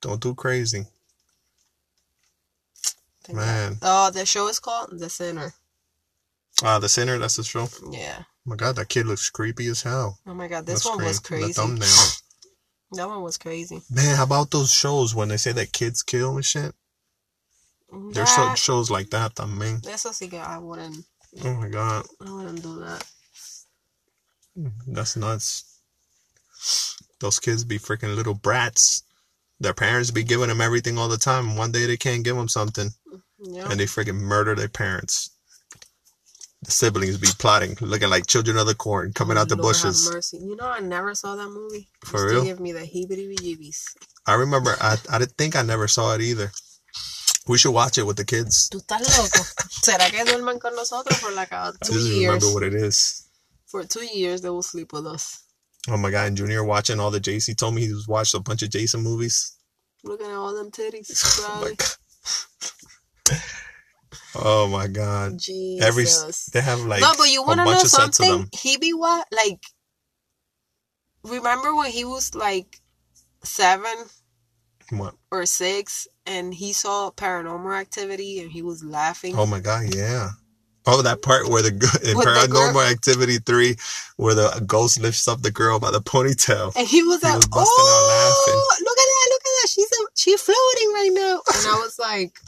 Don't 0.00 0.20
do 0.20 0.34
crazy. 0.34 0.86
Man. 3.36 3.74
that- 3.74 3.78
Oh, 3.82 4.10
the 4.10 4.24
show 4.26 4.48
is 4.48 4.58
called 4.60 4.98
The 4.98 5.10
Sinner. 5.10 5.54
Ah, 6.62 6.78
The 6.78 6.88
Sinner, 6.88 7.18
that's 7.18 7.36
the 7.36 7.44
show. 7.44 7.68
Oh 7.82 7.92
Yeah. 7.92 8.24
my 8.44 8.56
god, 8.56 8.76
that 8.76 8.88
kid 8.88 9.06
looks 9.06 9.30
creepy 9.30 9.66
as 9.68 9.82
hell. 9.82 10.18
Oh 10.26 10.34
my 10.34 10.48
god, 10.48 10.66
this 10.66 10.82
That's 10.84 10.96
one 10.96 11.04
was 11.04 11.20
crazy. 11.20 11.48
The 11.48 11.52
thumbnail. 11.54 11.88
That 12.92 13.06
one 13.06 13.20
was 13.22 13.36
crazy. 13.36 13.82
Man, 13.90 14.16
how 14.16 14.22
about 14.22 14.50
those 14.50 14.70
shows 14.72 15.14
when 15.14 15.28
they 15.28 15.36
say 15.36 15.52
that 15.52 15.74
kids 15.74 16.02
kill 16.02 16.36
and 16.36 16.44
shit? 16.44 16.74
There's 18.12 18.30
so, 18.34 18.46
That- 18.46 18.56
shows 18.58 18.90
like 18.90 19.10
that, 19.10 19.34
también. 19.34 19.86
Eso 19.86 20.10
sí 20.10 20.30
que 20.30 20.38
I 20.38 20.56
wouldn't. 20.58 21.04
Oh 21.44 21.52
my 21.54 21.68
god, 21.68 22.06
I 22.26 22.30
wouldn't 22.30 22.62
do 22.62 22.80
that. 22.80 23.04
that's 24.86 25.16
nuts. 25.16 25.64
Those 27.20 27.38
kids 27.38 27.62
be 27.64 27.78
freaking 27.78 28.16
little 28.16 28.34
brats. 28.34 29.02
Their 29.60 29.74
parents 29.74 30.10
be 30.10 30.22
giving 30.22 30.48
them 30.48 30.60
everything 30.60 30.98
all 30.98 31.08
the 31.08 31.16
time. 31.18 31.56
One 31.56 31.72
day 31.72 31.86
they 31.86 31.96
can't 31.96 32.22
give 32.24 32.36
them 32.36 32.48
something, 32.48 32.90
Yeah. 33.40 33.68
and 33.70 33.80
they 33.80 33.86
freaking 33.86 34.20
murder 34.20 34.54
their 34.54 34.68
parents. 34.68 35.30
The 36.62 36.70
siblings 36.72 37.18
be 37.18 37.28
plotting, 37.38 37.76
looking 37.80 38.10
like 38.10 38.26
children 38.26 38.56
of 38.58 38.66
the 38.66 38.74
corn, 38.74 39.12
coming 39.12 39.36
out 39.38 39.48
the 39.48 39.54
Lord 39.56 39.74
bushes. 39.74 40.10
mercy. 40.12 40.38
You 40.38 40.56
know, 40.56 40.66
I 40.66 40.80
never 40.80 41.14
saw 41.14 41.36
that 41.36 41.48
movie. 41.48 41.88
For 42.04 42.26
real? 42.26 42.44
give 42.44 42.58
me 42.60 42.72
the 42.72 42.80
heebie 42.80 43.36
jeebies. 43.36 43.78
I 44.26 44.34
remember, 44.34 44.74
I, 44.80 44.96
I 45.10 45.24
think 45.24 45.54
I 45.56 45.62
never 45.62 45.86
saw 45.88 46.14
it 46.14 46.20
either. 46.20 46.50
We 47.46 47.58
should 47.58 47.72
watch 47.72 47.96
it 47.96 48.02
with 48.04 48.16
the 48.16 48.24
kids. 48.24 48.68
Tú 48.70 48.78
estás 48.84 49.00
loco. 49.16 49.44
¿Será 49.82 50.10
que 50.10 50.24
duermen 50.24 50.58
con 50.60 50.74
nosotros 50.74 51.16
for 51.18 51.30
like 51.32 51.52
uh, 51.52 51.72
I 51.80 51.86
two 51.86 51.94
just 51.94 52.06
years? 52.08 52.26
remember 52.44 52.52
what 52.52 52.62
it 52.64 52.74
is. 52.74 53.24
For 53.66 53.84
two 53.84 54.04
years, 54.04 54.42
they 54.42 54.50
will 54.50 54.62
sleep 54.62 54.92
with 54.92 55.06
us. 55.06 55.44
Oh 55.88 55.96
my 55.96 56.10
god, 56.10 56.28
and 56.28 56.36
Junior 56.36 56.64
watching 56.64 57.00
all 57.00 57.10
the 57.10 57.20
Jason. 57.20 57.52
He 57.52 57.56
told 57.56 57.74
me 57.74 57.86
he 57.86 57.92
was 57.92 58.08
watched 58.08 58.34
a 58.34 58.40
bunch 58.40 58.62
of 58.62 58.70
Jason 58.70 59.00
movies. 59.02 59.56
Looking 60.04 60.26
at 60.26 60.32
all 60.32 60.54
them 60.54 60.70
titties. 60.70 61.38
Oh 61.40 61.60
my 61.60 61.70
Probably. 61.70 61.76
god. 61.76 61.88
Oh 64.34 64.68
my 64.68 64.86
god. 64.86 65.38
Jesus. 65.38 65.82
Every 65.82 66.04
they 66.52 66.64
have 66.64 66.80
like 66.80 67.00
no, 67.00 67.12
but 67.16 67.30
you 67.30 67.42
want 67.42 67.58
to 67.58 67.64
know 67.64 67.72
bunch 67.72 67.84
of 67.84 67.90
sets 67.90 68.20
of 68.20 68.26
something? 68.26 68.48
He 68.52 68.76
be 68.76 68.92
what? 68.92 69.26
Like, 69.32 69.62
remember 71.24 71.74
when 71.74 71.90
he 71.90 72.04
was 72.04 72.34
like 72.34 72.80
seven 73.42 73.94
What? 74.90 75.14
or 75.30 75.46
six 75.46 76.08
and 76.26 76.54
he 76.54 76.72
saw 76.72 77.10
paranormal 77.10 77.78
activity 77.78 78.40
and 78.40 78.50
he 78.52 78.62
was 78.62 78.84
laughing? 78.84 79.34
Oh 79.36 79.46
my 79.46 79.60
god, 79.60 79.94
yeah. 79.94 80.30
Oh, 80.90 81.02
that 81.02 81.20
part 81.22 81.48
where 81.48 81.62
the 81.62 81.70
go- 81.70 81.86
in 82.02 82.16
With 82.16 82.26
the 82.26 82.32
Paranormal 82.32 82.72
girl- 82.72 82.80
Activity 82.82 83.38
three, 83.38 83.76
where 84.16 84.34
the 84.34 84.62
ghost 84.66 84.98
lifts 85.00 85.28
up 85.28 85.42
the 85.42 85.50
girl 85.50 85.78
by 85.78 85.90
the 85.90 86.00
ponytail. 86.00 86.72
And 86.76 86.88
he 86.88 87.02
was 87.02 87.20
He 87.20 87.28
like, 87.28 87.36
was 87.36 87.46
busting 87.46 87.84
out 87.84 88.32
"Oh, 88.48 88.76
look 88.80 88.98
at 88.98 89.08
that! 89.14 89.28
Look 89.30 89.42
at 89.42 89.52
that! 89.62 89.68
She's 89.68 89.92
a, 89.92 90.06
she's 90.16 90.40
floating 90.42 90.92
right 90.94 91.10
now." 91.12 91.42
And 91.56 91.66
I 91.66 91.80
was 91.82 91.98
like, 91.98 92.38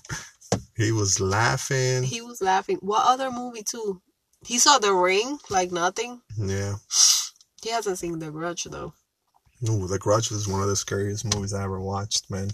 He 0.76 0.90
was 0.92 1.20
laughing. 1.20 2.02
he 2.02 2.22
was 2.22 2.40
laughing. 2.40 2.78
What 2.80 3.06
other 3.06 3.30
movie 3.30 3.62
too? 3.62 4.00
He 4.46 4.58
saw 4.58 4.78
The 4.78 4.94
Ring, 4.94 5.38
like 5.50 5.70
nothing. 5.70 6.22
Yeah. 6.38 6.76
He 7.62 7.68
hasn't 7.70 7.98
seen 7.98 8.18
The 8.20 8.30
Grudge 8.30 8.64
though. 8.64 8.94
Ooh, 9.68 9.86
The 9.86 9.98
Grudge 9.98 10.30
was 10.30 10.48
one 10.48 10.62
of 10.62 10.68
the 10.68 10.76
scariest 10.76 11.26
movies 11.34 11.52
I 11.52 11.62
ever 11.64 11.78
watched, 11.78 12.30
man. 12.30 12.50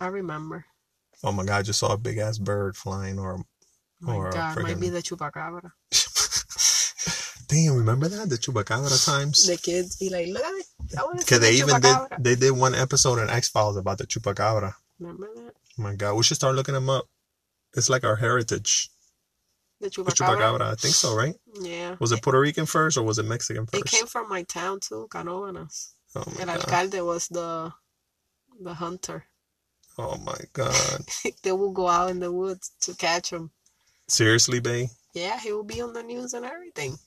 I 0.00 0.08
remember. 0.08 0.64
Oh 1.22 1.30
my 1.30 1.44
god, 1.44 1.58
I 1.58 1.62
just 1.62 1.78
saw 1.78 1.92
a 1.92 1.96
big 1.96 2.18
ass 2.18 2.38
bird 2.38 2.76
flying 2.76 3.20
or 3.20 3.44
My 4.02 4.14
Or 4.16 4.30
God, 4.30 4.60
might 4.62 4.80
be 4.80 4.88
the 4.90 5.00
chupacabra. 5.02 5.70
Damn, 7.48 7.76
remember 7.76 8.08
that? 8.08 8.30
The 8.30 8.36
Chupacabra 8.36 9.04
times? 9.04 9.46
The 9.46 9.58
kids 9.58 9.96
be 9.96 10.08
like, 10.08 10.28
"Look 10.28 10.42
at 10.42 10.54
it! 10.54 10.66
I 10.98 11.02
want 11.04 11.18
Cause 11.26 11.38
the 11.40 11.46
they 11.46 11.52
even 11.54 11.80
did 11.80 11.96
they 12.18 12.34
did 12.34 12.52
one 12.52 12.74
episode 12.74 13.18
in 13.18 13.28
X 13.28 13.48
Files 13.50 13.76
about 13.76 13.98
the 13.98 14.06
Chupacabra. 14.06 14.72
Remember 14.98 15.28
that? 15.36 15.52
Oh 15.78 15.82
my 15.82 15.94
god, 15.94 16.14
we 16.14 16.22
should 16.22 16.36
start 16.38 16.54
looking 16.54 16.72
them 16.74 16.88
up. 16.88 17.04
It's 17.76 17.90
like 17.90 18.04
our 18.04 18.16
heritage. 18.16 18.88
The 19.80 19.90
The 19.90 19.90
chupacabra. 19.90 20.14
Chupacabra, 20.38 20.60
I 20.72 20.74
think 20.76 20.94
so, 20.94 21.14
right? 21.14 21.34
Yeah. 21.60 21.96
Was 22.00 22.12
it 22.12 22.22
Puerto 22.22 22.40
Rican 22.40 22.66
first 22.66 22.96
or 22.96 23.02
was 23.02 23.18
it 23.18 23.24
Mexican 23.24 23.66
first? 23.66 23.84
It 23.84 23.90
came 23.90 24.06
from 24.06 24.28
my 24.30 24.44
town 24.44 24.80
too, 24.80 25.06
Canóvanas. 25.10 25.92
oh 26.16 26.24
my 26.34 26.40
El 26.40 26.46
god. 26.46 26.56
alcalde 26.60 27.00
was 27.04 27.28
the 27.28 27.72
the 28.60 28.74
hunter. 28.74 29.26
Oh 29.98 30.16
my 30.16 30.38
god. 30.54 31.04
they 31.42 31.52
will 31.52 31.72
go 31.72 31.88
out 31.88 32.10
in 32.10 32.20
the 32.20 32.32
woods 32.32 32.72
to 32.82 32.94
catch 32.94 33.30
him. 33.30 33.50
Seriously, 34.12 34.60
Bay? 34.60 34.90
Yeah, 35.14 35.40
he 35.40 35.52
will 35.52 35.64
be 35.64 35.80
on 35.80 35.94
the 35.94 36.02
news 36.02 36.34
and 36.34 36.44
everything. 36.44 36.98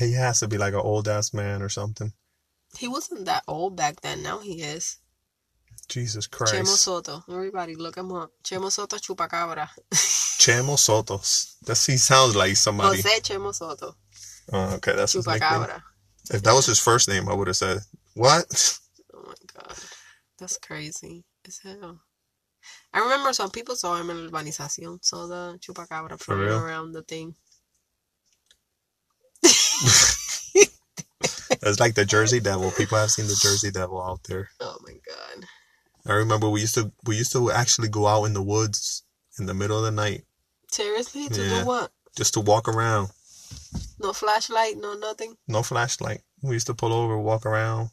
He 0.00 0.14
has 0.14 0.40
to 0.40 0.48
be 0.48 0.58
like 0.58 0.74
an 0.74 0.80
old 0.80 1.06
ass 1.06 1.32
man 1.32 1.62
or 1.62 1.68
something. 1.68 2.12
He 2.76 2.88
wasn't 2.88 3.26
that 3.26 3.44
old 3.46 3.76
back 3.76 4.00
then. 4.00 4.20
Now 4.20 4.40
he 4.40 4.62
is. 4.62 4.98
Jesus 5.88 6.26
Christ. 6.26 6.54
Chemo 6.54 6.66
Soto. 6.76 7.22
Everybody, 7.30 7.76
look 7.76 7.96
him 7.96 8.10
up. 8.10 8.32
Chemo 8.42 8.72
Soto 8.72 8.96
Chupacabra. 8.96 9.68
Chemo 9.92 10.76
Sotos. 10.76 11.60
That 11.66 11.78
he 11.78 11.96
sounds 11.96 12.34
like 12.34 12.56
somebody. 12.56 12.96
Jose 12.96 13.20
Chemo 13.20 13.54
Soto. 13.54 13.94
Oh, 14.52 14.74
okay, 14.74 14.96
that's 14.96 15.12
his. 15.12 15.24
Chupacabra. 15.24 15.82
If 16.32 16.42
that 16.42 16.52
was 16.52 16.66
his 16.66 16.80
first 16.80 17.08
name, 17.08 17.28
I 17.28 17.34
would 17.34 17.46
have 17.46 17.56
said, 17.56 17.78
What? 18.14 18.80
Oh 19.14 19.22
my 19.24 19.34
god. 19.54 19.76
That's 20.40 20.58
crazy 20.58 21.22
as 21.46 21.60
hell. 21.62 22.00
I 22.94 23.00
remember 23.00 23.32
some 23.32 23.50
people 23.50 23.76
saw 23.76 23.96
him 23.96 24.10
in 24.10 24.28
Urbanización, 24.28 25.04
saw 25.04 25.26
the 25.26 25.58
chupacabra 25.60 26.18
floating 26.20 26.52
around 26.52 26.92
the 26.92 27.02
thing. 27.02 27.34
It's 31.64 31.78
like 31.78 31.94
the 31.94 32.04
Jersey 32.04 32.40
Devil. 32.40 32.72
People 32.72 32.98
have 32.98 33.10
seen 33.10 33.26
the 33.28 33.38
Jersey 33.40 33.70
Devil 33.70 34.02
out 34.02 34.24
there. 34.24 34.48
Oh 34.60 34.76
my 34.82 34.94
god. 35.06 35.46
I 36.06 36.14
remember 36.14 36.48
we 36.48 36.60
used 36.60 36.74
to 36.74 36.90
we 37.06 37.16
used 37.16 37.30
to 37.32 37.50
actually 37.52 37.88
go 37.88 38.06
out 38.08 38.24
in 38.24 38.32
the 38.34 38.42
woods 38.42 39.04
in 39.38 39.46
the 39.46 39.54
middle 39.54 39.78
of 39.78 39.84
the 39.84 39.92
night 39.92 40.24
Seriously? 40.72 41.28
To 41.28 41.40
Yeah. 41.42 41.60
do 41.60 41.66
what? 41.66 41.92
just 42.16 42.34
to 42.34 42.40
walk 42.40 42.66
around. 42.68 43.10
No 44.00 44.12
flashlight, 44.12 44.76
no 44.76 44.94
nothing? 44.94 45.36
No 45.46 45.62
flashlight. 45.62 46.22
We 46.42 46.54
used 46.54 46.66
to 46.66 46.74
pull 46.74 46.92
over, 46.92 47.16
walk 47.16 47.46
around, 47.46 47.90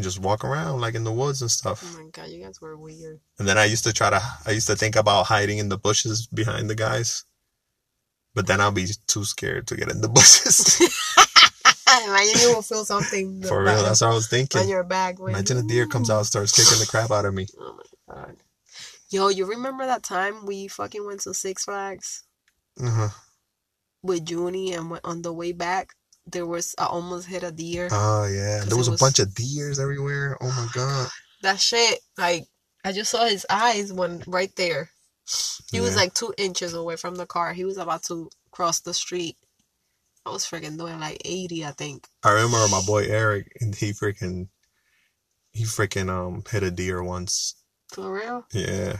and 0.00 0.04
just 0.04 0.18
walk 0.18 0.44
around 0.44 0.80
like 0.80 0.94
in 0.94 1.04
the 1.04 1.12
woods 1.12 1.42
and 1.42 1.50
stuff. 1.50 1.84
Oh 1.84 2.02
my 2.02 2.08
god, 2.10 2.30
you 2.30 2.42
guys 2.42 2.58
were 2.60 2.76
weird. 2.76 3.20
And 3.38 3.46
then 3.46 3.58
I 3.58 3.66
used 3.66 3.84
to 3.84 3.92
try 3.92 4.08
to 4.08 4.20
I 4.46 4.52
used 4.52 4.66
to 4.68 4.76
think 4.76 4.96
about 4.96 5.26
hiding 5.26 5.58
in 5.58 5.68
the 5.68 5.76
bushes 5.76 6.26
behind 6.26 6.70
the 6.70 6.74
guys. 6.74 7.24
But 8.34 8.46
then 8.46 8.60
I'll 8.60 8.70
be 8.72 8.86
too 9.06 9.24
scared 9.24 9.66
to 9.68 9.76
get 9.76 9.90
in 9.90 10.00
the 10.00 10.08
bushes. 10.18 10.80
Imagine 12.06 12.40
you 12.40 12.54
will 12.54 12.62
feel 12.62 12.84
something 12.84 13.42
For 13.42 13.62
real, 13.62 13.82
that's 13.82 14.00
what 14.00 14.10
I 14.12 14.14
was 14.14 14.28
thinking. 14.28 14.60
on 14.62 14.68
your 14.68 14.84
back. 14.84 15.18
when- 15.18 15.34
Imagine 15.34 15.58
a 15.58 15.62
deer 15.64 15.86
comes 15.86 16.08
out, 16.08 16.24
starts 16.24 16.52
kicking 16.56 16.78
the 16.78 16.86
crap 16.86 17.10
out 17.10 17.24
of 17.26 17.34
me. 17.34 17.46
Oh 17.60 17.78
my 18.08 18.14
god. 18.14 18.36
Yo, 19.10 19.28
you 19.28 19.44
remember 19.44 19.84
that 19.84 20.02
time 20.04 20.46
we 20.46 20.68
fucking 20.68 21.04
went 21.04 21.20
to 21.22 21.34
Six 21.34 21.64
Flags 21.64 22.22
Uh-huh. 22.80 23.08
with 24.02 24.30
Junie 24.30 24.72
and 24.72 24.88
went 24.90 25.04
on 25.04 25.22
the 25.22 25.32
way 25.32 25.50
back? 25.52 25.94
There 26.32 26.46
was 26.46 26.74
I 26.78 26.86
almost 26.86 27.26
hit 27.28 27.42
a 27.42 27.52
deer. 27.52 27.88
Oh 27.90 28.24
yeah, 28.26 28.60
there 28.60 28.74
it 28.74 28.76
was 28.76 28.88
a 28.88 28.96
bunch 28.96 29.18
of 29.18 29.34
deers 29.34 29.78
everywhere. 29.78 30.36
Oh 30.40 30.48
my 30.48 30.68
god. 30.74 31.08
that 31.42 31.60
shit, 31.60 32.00
like 32.18 32.46
I 32.84 32.92
just 32.92 33.10
saw 33.10 33.24
his 33.26 33.46
eyes 33.50 33.92
when 33.92 34.22
right 34.26 34.54
there. 34.56 34.90
He 35.70 35.80
was 35.80 35.94
like 35.96 36.14
two 36.14 36.34
inches 36.36 36.74
away 36.74 36.96
from 36.96 37.14
the 37.14 37.26
car. 37.26 37.52
He 37.52 37.64
was 37.64 37.78
about 37.78 38.02
to 38.04 38.30
cross 38.50 38.80
the 38.80 38.94
street. 38.94 39.36
I 40.26 40.30
was 40.30 40.44
freaking 40.44 40.76
doing 40.76 40.98
like 41.00 41.22
eighty, 41.24 41.64
I 41.64 41.70
think. 41.70 42.06
I 42.24 42.32
remember 42.32 42.68
my 42.68 42.82
boy 42.86 43.04
Eric, 43.04 43.52
and 43.60 43.74
he 43.74 43.92
freaking, 43.92 44.48
he 45.52 45.64
freaking 45.64 46.08
um 46.10 46.42
hit 46.50 46.62
a 46.62 46.70
deer 46.70 47.02
once. 47.02 47.54
For 47.92 48.12
real? 48.12 48.46
Yeah. 48.52 48.96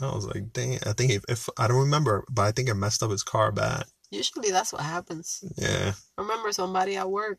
I 0.00 0.14
was 0.14 0.26
like, 0.26 0.52
dang. 0.52 0.78
I 0.86 0.92
think 0.92 1.12
if, 1.12 1.24
if 1.28 1.48
I 1.58 1.68
don't 1.68 1.80
remember, 1.80 2.24
but 2.30 2.42
I 2.42 2.52
think 2.52 2.68
it 2.68 2.74
messed 2.74 3.02
up 3.02 3.10
his 3.10 3.22
car 3.22 3.52
bad. 3.52 3.84
Usually 4.10 4.50
that's 4.50 4.72
what 4.72 4.82
happens. 4.82 5.44
Yeah, 5.56 5.92
I 6.18 6.20
remember 6.20 6.52
somebody 6.52 6.96
at 6.96 7.10
work 7.10 7.38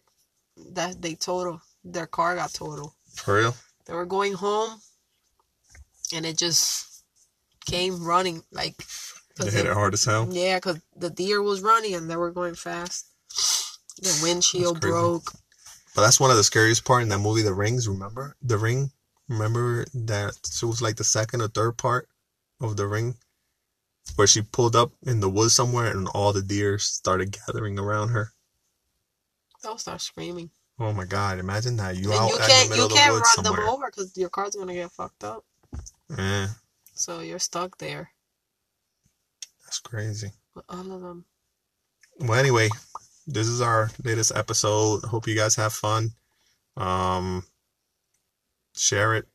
that 0.74 1.02
they 1.02 1.16
total 1.16 1.62
their 1.84 2.08
car 2.08 2.36
got 2.36 2.54
total. 2.54 2.94
for 3.16 3.36
real. 3.38 3.56
They 3.86 3.94
were 3.94 4.06
going 4.06 4.34
home, 4.34 4.80
and 6.14 6.26
it 6.26 6.38
just 6.38 7.04
came 7.66 8.04
running 8.04 8.44
like 8.52 8.76
They 9.38 9.52
hit 9.52 9.66
it 9.66 9.74
hard 9.74 9.94
as 9.94 10.06
hell. 10.06 10.28
Yeah, 10.32 10.58
because 10.58 10.80
the 10.96 11.10
deer 11.10 11.42
was 11.42 11.62
running 11.62 11.96
and 11.96 12.10
they 12.10 12.16
were 12.16 12.32
going 12.32 12.56
fast. 12.56 13.08
The 14.02 14.20
windshield 14.24 14.80
broke. 14.82 15.32
But 15.94 16.02
that's 16.02 16.20
one 16.20 16.32
of 16.32 16.38
the 16.38 16.44
scariest 16.44 16.86
part 16.86 17.04
in 17.04 17.10
that 17.10 17.20
movie, 17.20 17.42
The 17.42 17.54
Rings. 17.54 17.88
Remember 17.88 18.36
The 18.42 18.58
Ring? 18.58 18.92
Remember 19.28 19.86
that 19.94 20.38
it 20.44 20.64
was 20.66 20.82
like 20.82 20.96
the 20.96 21.04
second 21.04 21.42
or 21.42 21.48
third 21.48 21.78
part 21.78 22.08
of 22.62 22.78
The 22.78 22.88
Ring, 22.88 23.16
where 24.15 24.28
she 24.28 24.41
pulled 24.41 24.76
up 24.76 24.91
in 25.04 25.19
the 25.19 25.30
woods 25.30 25.54
somewhere, 25.56 25.88
and 25.91 26.08
all 26.10 26.34
the 26.34 26.41
deer 26.41 26.78
started 26.80 27.32
gathering 27.47 27.78
around 27.80 28.10
her. 28.10 28.32
They'll 29.63 29.78
start 29.78 30.02
screaming. 30.02 30.50
Oh 30.80 30.91
my 30.93 31.06
God! 31.06 31.38
Imagine 31.39 31.78
that 31.78 31.95
you 31.97 32.12
and 32.12 32.19
out 32.19 32.30
you 32.30 32.36
in 32.36 32.41
the 32.41 32.47
can't 32.47 32.69
middle 32.69 32.84
you 32.84 32.86
of 32.86 32.89
the 32.91 32.95
can't 32.97 33.13
woods 33.13 33.34
run 33.38 33.45
somewhere. 33.45 33.65
them 33.65 33.69
over 33.74 33.86
because 33.91 34.17
your 34.17 34.30
car's 34.30 34.56
gonna 34.56 34.74
get 34.74 34.91
fucked 34.91 35.24
up. 35.24 35.45
Yeah, 36.17 36.47
So 36.93 37.19
you're 37.21 37.39
stuck 37.39 37.78
there 37.78 38.12
that's 39.63 39.80
crazy. 39.80 40.32
with 40.56 40.65
all 40.67 40.91
of 40.91 41.02
them. 41.02 41.26
Well, 42.19 42.38
anyway, 42.39 42.69
this 43.28 43.47
is 43.47 43.62
our 43.62 43.89
latest 44.04 44.32
episode. 44.36 45.04
Hope 45.06 45.28
you 45.28 45.36
guys 45.36 45.56
have 45.56 45.71
fun. 45.74 46.12
Um, 46.76 47.45
share 48.76 49.15
it, 49.15 49.28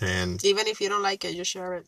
and 0.00 0.42
Even 0.44 0.66
if 0.68 0.80
you 0.80 0.88
don't 0.88 1.02
like 1.02 1.24
it, 1.24 1.34
just 1.36 1.50
share 1.50 1.74
it. 1.74 1.86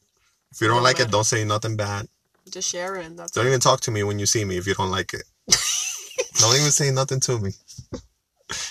If 0.51 0.61
you 0.61 0.69
don't 0.69 0.83
like 0.83 1.01
it, 1.01 1.11
don't 1.11 1.25
say 1.25 1.45
nothing 1.45 1.77
bad. 1.77 2.07
Just 2.51 2.71
share 2.71 2.97
it. 2.97 3.17
That's 3.17 3.33
Don't 3.33 3.45
it. 3.47 3.49
even 3.49 3.61
talk 3.61 3.81
to 3.83 3.91
me 3.91 4.03
when 4.03 4.19
you 4.19 4.27
see 4.27 4.45
me 4.45 4.57
if 4.57 4.67
you 4.67 4.75
don't 4.75 4.91
like 4.91 5.13
it. 5.13 5.25
don't 6.41 6.57
even 6.57 6.71
say 6.71 6.91
nothing 6.91 7.21
to 7.21 7.39
me. 7.39 7.51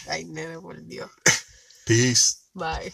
Ay, 0.09 0.25
nene, 0.27 0.59
por 0.59 0.73
Dios. 0.75 1.09
Peace. 1.85 2.41
Bye. 2.55 2.91